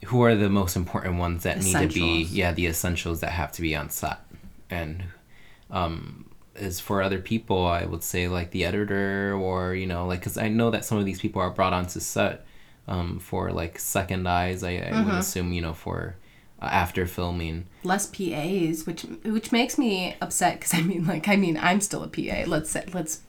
who 0.06 0.22
are 0.24 0.36
the 0.36 0.50
most 0.50 0.76
important 0.76 1.18
ones 1.18 1.44
that 1.44 1.58
need 1.62 1.74
to 1.74 1.88
be 1.88 2.24
yeah 2.24 2.52
the 2.52 2.66
essentials 2.68 3.20
that 3.22 3.32
have 3.32 3.52
to 3.52 3.62
be 3.62 3.76
on 3.76 3.90
set 3.90 4.20
and 4.70 5.04
um 5.72 6.26
as 6.56 6.80
for 6.80 7.02
other 7.02 7.20
people 7.20 7.66
i 7.66 7.84
would 7.86 8.04
say 8.04 8.28
like 8.28 8.52
the 8.52 8.66
editor 8.66 9.34
or 9.34 9.74
you 9.76 9.86
know 9.86 10.06
like 10.06 10.20
because 10.20 10.38
i 10.38 10.48
know 10.48 10.70
that 10.72 10.86
some 10.86 10.98
of 10.98 11.06
these 11.06 11.20
people 11.20 11.42
are 11.42 11.50
brought 11.50 11.74
onto 11.74 12.00
set 12.00 12.46
um 12.88 13.20
for 13.20 13.52
like 13.52 13.78
second 13.80 14.28
eyes 14.28 14.64
i, 14.64 14.72
I 14.72 14.80
Mm-hmm. 14.92 15.06
would 15.06 15.16
assume 15.16 15.54
you 15.54 15.62
know 15.62 15.74
for 15.74 16.16
uh, 16.62 16.66
after 16.66 17.06
filming 17.06 17.66
less 17.84 18.06
PAs, 18.08 18.86
which 18.86 19.04
which 19.24 19.52
makes 19.54 19.78
me 19.78 20.16
upset 20.22 20.56
because 20.60 20.74
I 20.74 20.82
mean, 20.82 21.06
like, 21.08 21.30
I 21.30 21.38
mean, 21.38 21.56
I'm 21.56 21.80
still 21.80 22.04
a 22.04 22.08
PA. 22.10 22.44
Let's 22.48 22.70
say, 22.72 22.84
let's 22.94 23.22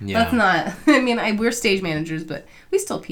Yeah. 0.00 0.18
let's 0.20 0.32
not. 0.32 0.74
I 0.86 1.00
mean, 1.00 1.18
I, 1.18 1.32
we're 1.32 1.52
stage 1.52 1.80
managers, 1.82 2.24
but 2.24 2.46
we 2.70 2.78
still 2.78 2.98
PA, 3.00 3.04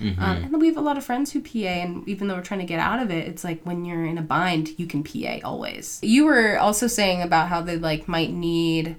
Mm-hmm. 0.00 0.22
um, 0.22 0.36
and 0.44 0.60
we 0.60 0.66
have 0.68 0.76
a 0.76 0.80
lot 0.80 0.96
of 0.98 1.04
friends 1.04 1.32
who 1.32 1.40
PA, 1.40 1.58
and 1.68 2.08
even 2.08 2.28
though 2.28 2.34
we're 2.36 2.42
trying 2.42 2.60
to 2.60 2.66
get 2.66 2.80
out 2.80 3.00
of 3.00 3.10
it, 3.10 3.28
it's 3.28 3.44
like 3.44 3.62
when 3.64 3.84
you're 3.84 4.04
in 4.04 4.18
a 4.18 4.22
bind, 4.22 4.78
you 4.78 4.86
can 4.86 5.04
PA 5.04 5.38
always. 5.44 5.98
You 6.02 6.24
were 6.24 6.58
also 6.58 6.86
saying 6.86 7.22
about 7.22 7.48
how 7.48 7.60
they 7.62 7.76
like 7.76 8.08
might 8.08 8.32
need 8.32 8.96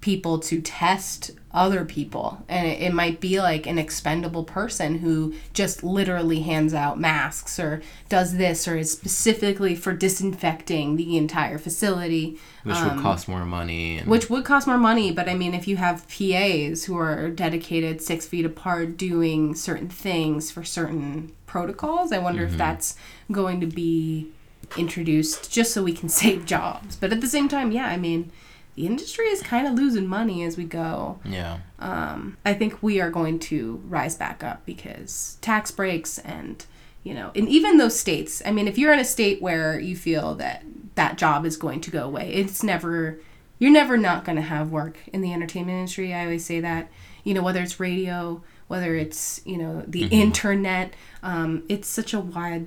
people 0.00 0.38
to 0.38 0.60
test 0.60 1.32
other 1.52 1.84
people. 1.86 2.44
And 2.48 2.66
it, 2.66 2.82
it 2.82 2.92
might 2.92 3.18
be 3.18 3.40
like 3.40 3.66
an 3.66 3.78
expendable 3.78 4.44
person 4.44 4.98
who 4.98 5.34
just 5.54 5.82
literally 5.82 6.40
hands 6.40 6.74
out 6.74 7.00
masks 7.00 7.58
or 7.58 7.80
does 8.10 8.36
this 8.36 8.68
or 8.68 8.76
is 8.76 8.92
specifically 8.92 9.74
for 9.74 9.94
disinfecting 9.94 10.96
the 10.96 11.16
entire 11.16 11.56
facility 11.58 12.38
which 12.62 12.76
would 12.82 13.00
cost 13.00 13.26
more 13.26 13.44
money 13.46 13.96
and 13.96 14.06
Um, 14.06 14.10
which 14.10 14.28
would 14.28 14.44
cost 14.44 14.66
more 14.66 14.76
money. 14.76 15.12
But 15.12 15.28
i 15.28 15.34
mean 15.34 15.54
if 15.54 15.66
you 15.66 15.76
have 15.78 16.06
pas 16.08 16.84
who 16.84 16.96
are 16.98 17.30
dedicated 17.30 18.02
six 18.02 18.26
feet 18.26 18.44
apart 18.44 18.98
doing 18.98 19.54
certain 19.54 19.88
things 19.88 20.50
for 20.50 20.62
certain 20.62 21.32
protocols 21.46 22.12
i 22.12 22.18
wonder 22.18 22.44
if 22.44 22.56
that's 22.58 22.96
going 23.32 23.60
to 23.60 23.66
be 23.66 24.28
introduced 24.76 25.50
just 25.50 25.72
so 25.72 25.82
we 25.82 25.92
can 25.92 26.08
save 26.22 26.44
jobs. 26.44 26.96
But 26.96 27.12
at 27.12 27.20
the 27.22 27.28
same 27.28 27.48
time 27.48 27.72
yeah 27.72 27.86
i 27.86 27.96
mean 27.96 28.30
the 28.76 28.86
industry 28.86 29.26
is 29.26 29.42
kind 29.42 29.66
of 29.66 29.74
losing 29.74 30.06
money 30.06 30.44
as 30.44 30.56
we 30.56 30.64
go 30.64 31.18
yeah 31.24 31.58
um, 31.78 32.36
I 32.44 32.54
think 32.54 32.82
we 32.82 33.00
are 33.00 33.10
going 33.10 33.38
to 33.40 33.82
rise 33.88 34.16
back 34.16 34.42
up 34.44 34.64
because 34.64 35.36
tax 35.42 35.70
breaks 35.70 36.18
and 36.18 36.64
you 37.02 37.14
know, 37.14 37.30
and 37.36 37.48
even 37.48 37.76
those 37.76 37.96
states. 37.96 38.42
I 38.44 38.50
mean, 38.50 38.66
if 38.66 38.78
you're 38.78 38.92
in 38.92 38.98
a 38.98 39.04
state 39.04 39.40
where 39.40 39.78
you 39.78 39.94
feel 39.94 40.34
that 40.36 40.64
that 40.96 41.16
job 41.18 41.46
is 41.46 41.56
going 41.56 41.80
to 41.82 41.90
go 41.92 42.02
away, 42.04 42.32
it's 42.32 42.64
never 42.64 43.20
you're 43.60 43.70
never 43.70 43.96
not 43.96 44.24
going 44.24 44.34
to 44.36 44.42
have 44.42 44.72
work 44.72 44.98
in 45.12 45.20
the 45.20 45.32
entertainment 45.32 45.76
industry. 45.78 46.12
I 46.12 46.24
always 46.24 46.44
say 46.44 46.58
that. 46.60 46.90
You 47.22 47.32
know, 47.34 47.42
whether 47.44 47.62
it's 47.62 47.78
radio, 47.78 48.42
whether 48.66 48.96
it's 48.96 49.40
you 49.44 49.56
know 49.56 49.84
the 49.86 50.02
Mm-hmm. 50.02 50.12
internet, 50.14 50.94
um, 51.22 51.62
it's 51.68 51.86
such 51.86 52.12
a 52.12 52.18
wide, 52.18 52.66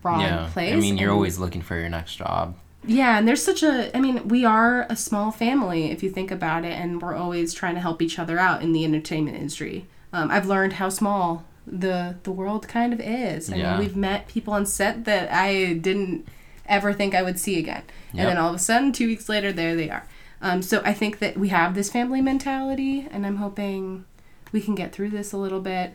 broad 0.00 0.20
yeah 0.20 0.48
place. 0.52 0.72
i 0.72 0.76
mean 0.76 0.96
you're 0.96 1.12
always 1.12 1.38
looking 1.38 1.60
for 1.60 1.78
your 1.78 1.90
next 1.90 2.16
job 2.16 2.56
yeah, 2.86 3.18
and 3.18 3.26
there's 3.26 3.42
such 3.42 3.62
a 3.62 3.94
I 3.96 4.00
mean, 4.00 4.28
we 4.28 4.44
are 4.44 4.86
a 4.88 4.96
small 4.96 5.30
family 5.30 5.90
if 5.90 6.02
you 6.02 6.10
think 6.10 6.30
about 6.30 6.64
it 6.64 6.72
and 6.72 7.00
we're 7.02 7.14
always 7.14 7.52
trying 7.54 7.74
to 7.74 7.80
help 7.80 8.00
each 8.02 8.18
other 8.18 8.38
out 8.38 8.62
in 8.62 8.72
the 8.72 8.84
entertainment 8.84 9.36
industry. 9.36 9.86
Um, 10.12 10.30
I've 10.30 10.46
learned 10.46 10.74
how 10.74 10.88
small 10.88 11.44
the 11.66 12.16
the 12.24 12.30
world 12.32 12.68
kind 12.68 12.92
of 12.92 13.00
is. 13.00 13.50
I 13.52 13.56
Yeah. 13.56 13.70
mean, 13.70 13.80
we've 13.80 13.96
met 13.96 14.28
people 14.28 14.52
on 14.54 14.66
set 14.66 15.04
that 15.06 15.32
I 15.32 15.74
didn't 15.74 16.26
ever 16.66 16.92
think 16.92 17.14
I 17.14 17.22
would 17.22 17.38
see 17.38 17.58
again. 17.58 17.82
And 18.12 18.20
then 18.28 18.38
all 18.38 18.48
of 18.50 18.54
a 18.54 18.58
sudden 18.58 18.92
2 18.92 19.06
weeks 19.06 19.28
later 19.28 19.52
there 19.52 19.74
they 19.74 19.90
are. 19.90 20.06
Um, 20.40 20.62
so 20.62 20.82
I 20.84 20.92
think 20.92 21.18
that 21.18 21.36
we 21.38 21.48
have 21.48 21.74
this 21.74 21.90
family 21.90 22.20
mentality 22.20 23.08
and 23.10 23.26
I'm 23.26 23.36
hoping 23.36 24.04
we 24.52 24.60
can 24.60 24.74
get 24.74 24.92
through 24.92 25.10
this 25.10 25.32
a 25.32 25.36
little 25.36 25.60
bit. 25.60 25.94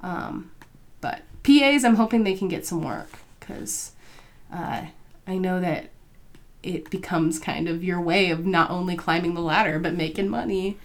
Um, 0.00 0.50
but 1.00 1.20
PAs, 1.44 1.84
I'm 1.84 1.96
hoping 1.96 2.24
they 2.24 2.34
can 2.34 2.48
get 2.48 2.66
some 2.66 2.82
work 2.82 3.10
because 3.38 3.92
uh, 4.52 4.86
I 5.26 5.38
know 5.38 5.60
that 5.60 5.90
it 6.62 6.90
becomes 6.90 7.38
kind 7.38 7.68
of 7.68 7.82
your 7.82 8.00
way 8.00 8.30
of 8.30 8.46
not 8.46 8.70
only 8.70 8.96
climbing 8.96 9.34
the 9.34 9.40
ladder 9.40 9.78
but 9.78 9.94
making 9.94 10.28
money. 10.28 10.78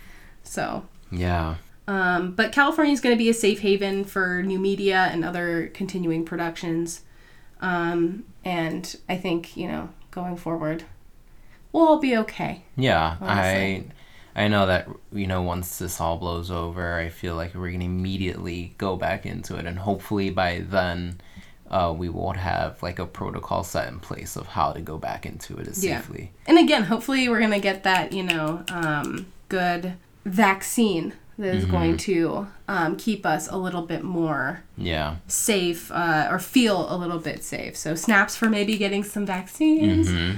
So, 0.44 0.86
yeah 1.12 1.56
um, 1.88 2.32
but 2.32 2.52
California 2.52 2.94
is 2.94 3.00
going 3.00 3.16
to 3.16 3.18
be 3.18 3.30
a 3.30 3.34
safe 3.34 3.60
haven 3.60 4.04
for 4.04 4.44
new 4.44 4.60
media 4.60 5.10
and 5.12 5.24
other 5.24 5.68
continuing 5.74 6.26
productions. 6.26 7.02
Um, 7.62 8.26
and 8.44 8.96
I 9.08 9.18
think 9.18 9.56
you 9.56 9.68
know 9.68 9.90
going 10.12 10.36
forward, 10.36 10.84
we'll 11.72 11.88
all 11.88 12.00
be 12.00 12.16
okay. 12.18 12.64
Yeah, 12.76 13.16
honestly. 13.22 13.90
I 14.36 14.44
I 14.44 14.48
know 14.50 14.68
that 14.68 14.90
you 15.14 15.28
know 15.28 15.42
once 15.42 15.78
this 15.80 16.02
all 16.02 16.18
blows 16.18 16.52
over, 16.52 16.96
I 16.96 17.08
feel 17.10 17.36
like 17.36 17.56
we're 17.56 17.72
gonna 17.72 17.86
immediately 17.86 18.76
go 18.78 18.98
back 18.98 19.26
into 19.26 19.56
it, 19.56 19.66
and 19.66 19.80
hopefully 19.80 20.30
by 20.30 20.66
then, 20.68 21.22
uh, 21.70 21.94
we 21.96 22.10
won't 22.10 22.38
have 22.38 22.82
like 22.82 23.00
a 23.00 23.06
protocol 23.06 23.64
set 23.64 23.88
in 23.88 24.00
place 24.00 24.36
of 24.36 24.48
how 24.48 24.72
to 24.74 24.82
go 24.82 24.98
back 24.98 25.26
into 25.26 25.58
it 25.58 25.68
as 25.68 25.84
Yeah. 25.84 26.00
safely. 26.02 26.32
And 26.46 26.58
again, 26.58 26.84
hopefully, 26.84 27.28
we're 27.30 27.40
gonna 27.40 27.60
get 27.60 27.84
that 27.84 28.14
you 28.14 28.24
know 28.24 28.64
um, 28.70 29.28
good 29.50 29.94
vaccine 30.26 31.14
that 31.40 31.56
is 31.56 31.66
going 31.66 31.96
to 31.98 32.48
um, 32.68 32.96
keep 32.96 33.24
us 33.24 33.48
a 33.48 33.56
little 33.58 33.84
bit 33.84 34.04
more 34.04 34.64
Yeah, 34.76 35.18
safe 35.28 35.92
uh, 35.92 36.28
or 36.32 36.40
feel 36.40 36.92
a 36.92 36.98
little 36.98 37.20
bit 37.20 37.44
safe. 37.44 37.78
So 37.78 37.94
snaps 37.94 38.36
for 38.36 38.50
maybe 38.50 38.76
getting 38.76 39.04
some 39.04 39.26
vaccines. 39.26 40.10
Mm-hmm. 40.10 40.38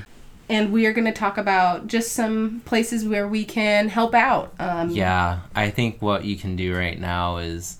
And 0.49 0.73
we 0.73 0.85
are 0.87 0.93
going 0.93 1.05
to 1.05 1.13
talk 1.13 1.37
about 1.37 1.87
just 1.87 2.11
some 2.11 2.61
places 2.65 3.05
where 3.05 3.27
we 3.27 3.45
can 3.45 3.87
help 3.87 4.13
out. 4.13 4.53
Um, 4.59 4.89
yeah. 4.89 5.39
I 5.55 5.69
think 5.69 6.01
what 6.01 6.25
you 6.25 6.35
can 6.35 6.55
do 6.57 6.75
right 6.75 6.99
now 6.99 7.37
is 7.37 7.77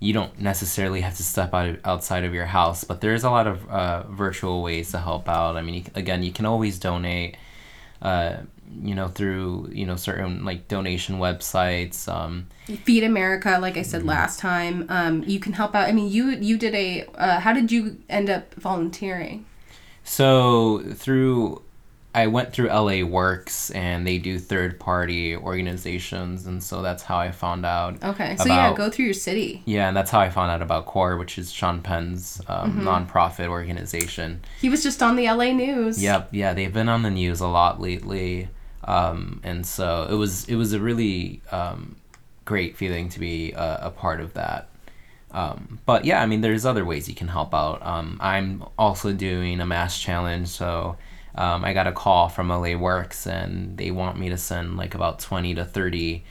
you 0.00 0.12
don't 0.12 0.38
necessarily 0.40 1.00
have 1.00 1.16
to 1.16 1.24
step 1.24 1.52
out 1.54 1.68
of, 1.68 1.80
outside 1.84 2.24
of 2.24 2.32
your 2.32 2.46
house, 2.46 2.84
but 2.84 3.00
there's 3.00 3.24
a 3.24 3.30
lot 3.30 3.46
of 3.46 3.68
uh, 3.68 4.02
virtual 4.04 4.62
ways 4.62 4.92
to 4.92 4.98
help 4.98 5.28
out. 5.28 5.56
I 5.56 5.62
mean, 5.62 5.74
you, 5.74 5.84
again, 5.94 6.22
you 6.22 6.32
can 6.32 6.46
always 6.46 6.78
donate. 6.78 7.36
Uh, 8.00 8.42
you 8.82 8.94
know 8.94 9.08
through 9.08 9.66
you 9.72 9.86
know 9.86 9.96
certain 9.96 10.44
like 10.44 10.68
donation 10.68 11.18
websites 11.18 12.06
um 12.06 12.46
Feed 12.76 13.02
America, 13.02 13.58
like 13.60 13.78
I 13.78 13.82
said 13.82 14.04
last 14.04 14.38
time, 14.38 14.84
um, 14.90 15.24
you 15.26 15.40
can 15.40 15.54
help 15.54 15.74
out. 15.74 15.88
I 15.88 15.92
mean, 15.92 16.10
you 16.10 16.30
you 16.30 16.58
did 16.58 16.74
a. 16.74 17.06
Uh, 17.14 17.40
how 17.40 17.54
did 17.54 17.72
you 17.72 17.96
end 18.10 18.28
up 18.28 18.52
volunteering? 18.54 19.46
So 20.04 20.82
through, 20.92 21.62
I 22.18 22.26
went 22.26 22.52
through 22.52 22.68
LA 22.68 23.04
Works, 23.04 23.70
and 23.70 24.04
they 24.04 24.18
do 24.18 24.40
third 24.40 24.80
party 24.80 25.36
organizations, 25.36 26.46
and 26.46 26.60
so 26.60 26.82
that's 26.82 27.04
how 27.04 27.16
I 27.16 27.30
found 27.30 27.64
out. 27.64 28.02
Okay, 28.02 28.36
so 28.36 28.46
yeah, 28.46 28.74
go 28.74 28.90
through 28.90 29.04
your 29.04 29.14
city. 29.14 29.62
Yeah, 29.66 29.86
and 29.86 29.96
that's 29.96 30.10
how 30.10 30.18
I 30.18 30.28
found 30.28 30.50
out 30.50 30.60
about 30.60 30.86
CORE, 30.86 31.16
which 31.16 31.38
is 31.38 31.52
Sean 31.52 31.80
Penn's 31.80 32.42
um, 32.48 32.80
nonprofit 32.80 33.46
organization. 33.46 34.40
He 34.60 34.68
was 34.68 34.82
just 34.82 35.00
on 35.00 35.14
the 35.14 35.30
LA 35.30 35.52
news. 35.52 36.02
Yep, 36.02 36.30
yeah, 36.32 36.54
they've 36.54 36.72
been 36.72 36.88
on 36.88 37.02
the 37.02 37.10
news 37.10 37.38
a 37.40 37.46
lot 37.46 37.80
lately, 37.80 38.48
um, 38.82 39.40
and 39.44 39.64
so 39.64 40.08
it 40.10 40.14
was 40.14 40.44
it 40.48 40.56
was 40.56 40.72
a 40.72 40.80
really 40.80 41.40
um, 41.52 41.94
great 42.44 42.76
feeling 42.76 43.08
to 43.10 43.20
be 43.20 43.52
a, 43.52 43.78
a 43.82 43.90
part 43.90 44.20
of 44.20 44.34
that. 44.34 44.70
Um, 45.30 45.78
but 45.86 46.04
yeah, 46.04 46.20
I 46.20 46.26
mean, 46.26 46.40
there's 46.40 46.66
other 46.66 46.84
ways 46.84 47.08
you 47.08 47.14
can 47.14 47.28
help 47.28 47.54
out. 47.54 47.84
Um, 47.86 48.18
I'm 48.20 48.64
also 48.76 49.12
doing 49.12 49.60
a 49.60 49.66
mass 49.66 50.00
challenge, 50.00 50.48
so 50.48 50.96
um, 51.34 51.64
I 51.64 51.72
got 51.72 51.86
a 51.86 51.92
call 51.92 52.28
from 52.28 52.48
LA 52.48 52.76
Works, 52.76 53.26
and 53.26 53.76
they 53.76 53.90
want 53.90 54.18
me 54.18 54.28
to 54.30 54.36
send 54.36 54.76
like 54.76 54.94
about 54.94 55.18
20 55.20 55.54
to 55.56 55.64
30 55.64 56.24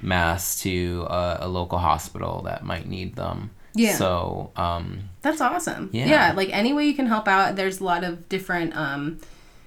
masks 0.00 0.60
to 0.62 1.06
a, 1.08 1.38
a 1.40 1.48
local 1.48 1.78
hospital 1.78 2.42
that 2.42 2.64
might 2.64 2.86
need 2.86 3.16
them. 3.16 3.50
Yeah. 3.74 3.96
So 3.96 4.52
um, 4.56 5.10
That's 5.22 5.40
awesome. 5.40 5.90
Yeah. 5.92 6.06
Yeah. 6.06 6.32
like 6.34 6.50
any 6.52 6.72
way 6.72 6.86
you 6.86 6.94
can 6.94 7.06
help 7.06 7.26
out, 7.26 7.56
there's 7.56 7.80
a 7.80 7.84
lot 7.84 8.04
of 8.04 8.28
different 8.28 8.76
um, 8.76 9.18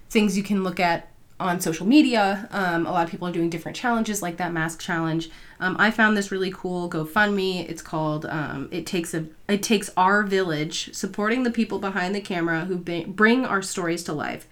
things 0.09 0.37
you 0.37 0.43
can 0.43 0.63
look 0.63 0.79
at 0.79 1.09
on 1.39 1.59
social 1.59 1.85
media. 1.85 2.47
Um, 2.51 2.87
a 2.87 2.91
lot 2.91 3.05
of 3.05 3.11
people 3.11 3.27
are 3.27 3.31
doing 3.31 3.49
different 3.49 3.75
challenges 3.75 4.21
like 4.21 4.37
that 4.37 4.53
mask 4.53 4.79
challenge. 4.79 5.29
Um, 5.59 5.75
I 5.77 5.91
found 5.91 6.17
this 6.17 6.31
really 6.31 6.51
cool 6.51 6.89
GoFundMe. 6.89 7.69
It's 7.69 7.81
called 7.81 8.25
um, 8.25 8.69
"It 8.71 8.85
Takes 8.85 9.13
a 9.13 9.25
It 9.47 9.61
Takes 9.61 9.91
Our 9.95 10.23
Village," 10.23 10.93
supporting 10.95 11.43
the 11.43 11.51
people 11.51 11.77
behind 11.79 12.15
the 12.15 12.21
camera 12.21 12.65
who 12.65 12.77
ba- 12.77 13.05
bring 13.07 13.45
our 13.45 13.61
stories 13.61 14.03
to 14.05 14.13
life. 14.13 14.47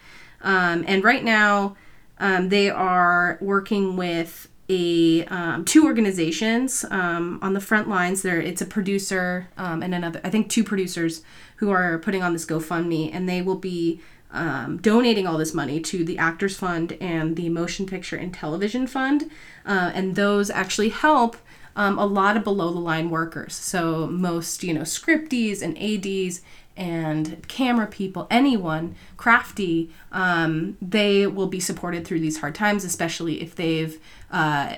Um, 0.45 0.85
and 0.87 1.03
right 1.03 1.23
now, 1.23 1.75
um, 2.19 2.49
they 2.49 2.69
are 2.69 3.37
working 3.41 3.97
with 3.97 4.47
a 4.69 5.25
um, 5.25 5.65
two 5.65 5.85
organizations 5.85 6.85
um, 6.89 7.39
on 7.41 7.53
the 7.53 7.59
front 7.59 7.89
lines. 7.89 8.21
There, 8.21 8.39
it's 8.41 8.61
a 8.61 8.65
producer 8.65 9.49
um, 9.57 9.83
and 9.83 9.93
another. 9.93 10.21
I 10.23 10.29
think 10.29 10.49
two 10.49 10.63
producers 10.63 11.21
who 11.57 11.71
are 11.71 11.99
putting 11.99 12.23
on 12.23 12.33
this 12.33 12.45
GoFundMe, 12.45 13.13
and 13.13 13.27
they 13.27 13.41
will 13.41 13.57
be 13.57 14.01
um, 14.31 14.77
donating 14.77 15.27
all 15.27 15.37
this 15.37 15.53
money 15.53 15.79
to 15.81 16.03
the 16.03 16.17
Actors 16.17 16.57
Fund 16.57 16.97
and 16.99 17.35
the 17.35 17.49
Motion 17.49 17.85
Picture 17.85 18.15
and 18.15 18.33
Television 18.33 18.87
Fund, 18.87 19.29
uh, 19.65 19.91
and 19.93 20.15
those 20.15 20.49
actually 20.49 20.89
help 20.89 21.37
um, 21.75 21.99
a 21.99 22.05
lot 22.05 22.37
of 22.37 22.43
below 22.43 22.71
the 22.71 22.79
line 22.79 23.09
workers. 23.09 23.53
So 23.53 24.07
most, 24.07 24.63
you 24.63 24.73
know, 24.73 24.81
scripties 24.81 25.61
and 25.61 25.77
ads 25.77 26.41
and 26.77 27.47
camera 27.47 27.87
people, 27.87 28.27
anyone 28.29 28.95
crafty, 29.17 29.91
um, 30.11 30.77
they 30.81 31.25
will 31.25 31.47
be 31.47 31.59
supported 31.59 32.05
through 32.05 32.19
these 32.19 32.39
hard 32.39 32.55
times, 32.55 32.83
especially 32.83 33.41
if 33.41 33.55
they've 33.55 33.99
uh, 34.31 34.75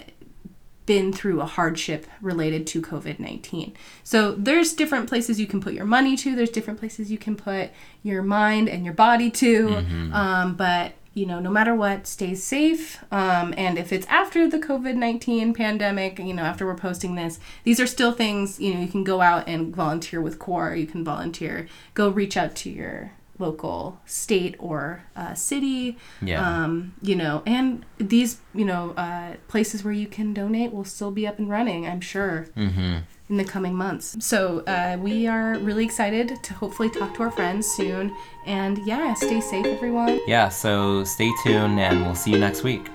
been 0.86 1.12
through 1.12 1.42
a 1.42 1.46
hardship 1.46 2.08
related 2.22 2.66
to 2.66 2.82
COVID 2.82 3.20
19. 3.20 3.76
So 4.04 4.32
there's 4.32 4.74
different 4.74 5.08
places 5.08 5.40
you 5.40 5.48
can 5.48 5.62
put 5.62 5.74
your 5.74 5.86
money 5.86 6.16
to, 6.18 6.36
there's 6.36 6.50
different 6.50 6.80
places 6.80 7.12
you 7.12 7.18
can 7.18 7.36
put 7.36 7.72
your 8.04 8.24
mind 8.24 8.70
and 8.70 8.86
your 8.86 8.94
body 8.94 9.30
to. 9.32 9.68
Mm-hmm. 9.68 10.14
Um, 10.14 10.56
but 10.56 10.94
you 11.18 11.26
know, 11.26 11.40
no 11.40 11.50
matter 11.50 11.74
what, 11.74 12.06
stay 12.06 12.36
safe. 12.36 13.04
Um, 13.12 13.54
and 13.58 13.78
if 13.78 13.92
it's 13.92 14.06
after 14.08 14.48
the 14.48 14.60
COVID 14.60 14.96
19 14.96 15.54
pandemic, 15.54 16.20
you 16.20 16.34
know, 16.34 16.44
after 16.44 16.66
we're 16.66 16.76
posting 16.76 17.16
this, 17.16 17.40
these 17.64 17.80
are 17.80 17.88
still 17.88 18.12
things, 18.12 18.60
you 18.60 18.74
know, 18.74 18.82
you 18.82 18.88
can 18.88 19.04
go 19.04 19.22
out 19.22 19.48
and 19.48 19.76
volunteer 19.76 20.22
with 20.22 20.38
CORE, 20.38 20.76
you 20.76 20.86
can 20.86 21.04
volunteer, 21.04 21.68
go 21.96 22.10
reach 22.10 22.38
out 22.38 22.56
to 22.58 22.70
your 22.70 23.14
local 23.40 24.00
state 24.06 24.56
or 24.60 25.04
uh, 25.16 25.34
city. 25.34 25.98
Yeah. 26.22 26.64
Um, 26.64 26.94
you 27.02 27.16
know, 27.16 27.42
and 27.46 27.84
these, 27.98 28.40
you 28.54 28.66
know, 28.66 28.92
uh, 28.92 29.34
places 29.48 29.84
where 29.84 29.94
you 29.94 30.08
can 30.08 30.34
donate 30.34 30.72
will 30.72 30.86
still 30.86 31.12
be 31.12 31.28
up 31.28 31.40
and 31.40 31.50
running, 31.50 31.88
I'm 31.88 32.02
sure. 32.02 32.48
Mm-hmm. 32.56 32.98
In 33.30 33.36
the 33.36 33.44
coming 33.44 33.76
months. 33.76 34.16
So, 34.26 34.60
uh, 34.68 34.98
we 35.02 35.28
are 35.28 35.58
really 35.60 35.84
excited 35.84 36.42
to 36.44 36.54
hopefully 36.54 36.90
talk 36.90 37.14
to 37.16 37.24
our 37.24 37.32
friends 37.32 37.68
soon. 37.68 38.16
And 38.46 38.78
yeah, 38.86 39.14
stay 39.16 39.42
safe, 39.42 39.66
everyone. 39.66 40.22
Yeah, 40.28 40.48
so 40.48 41.04
stay 41.04 41.30
tuned 41.44 41.78
and 41.78 42.04
we'll 42.04 42.16
see 42.16 42.32
you 42.32 42.40
next 42.40 42.64
week. 42.64 42.90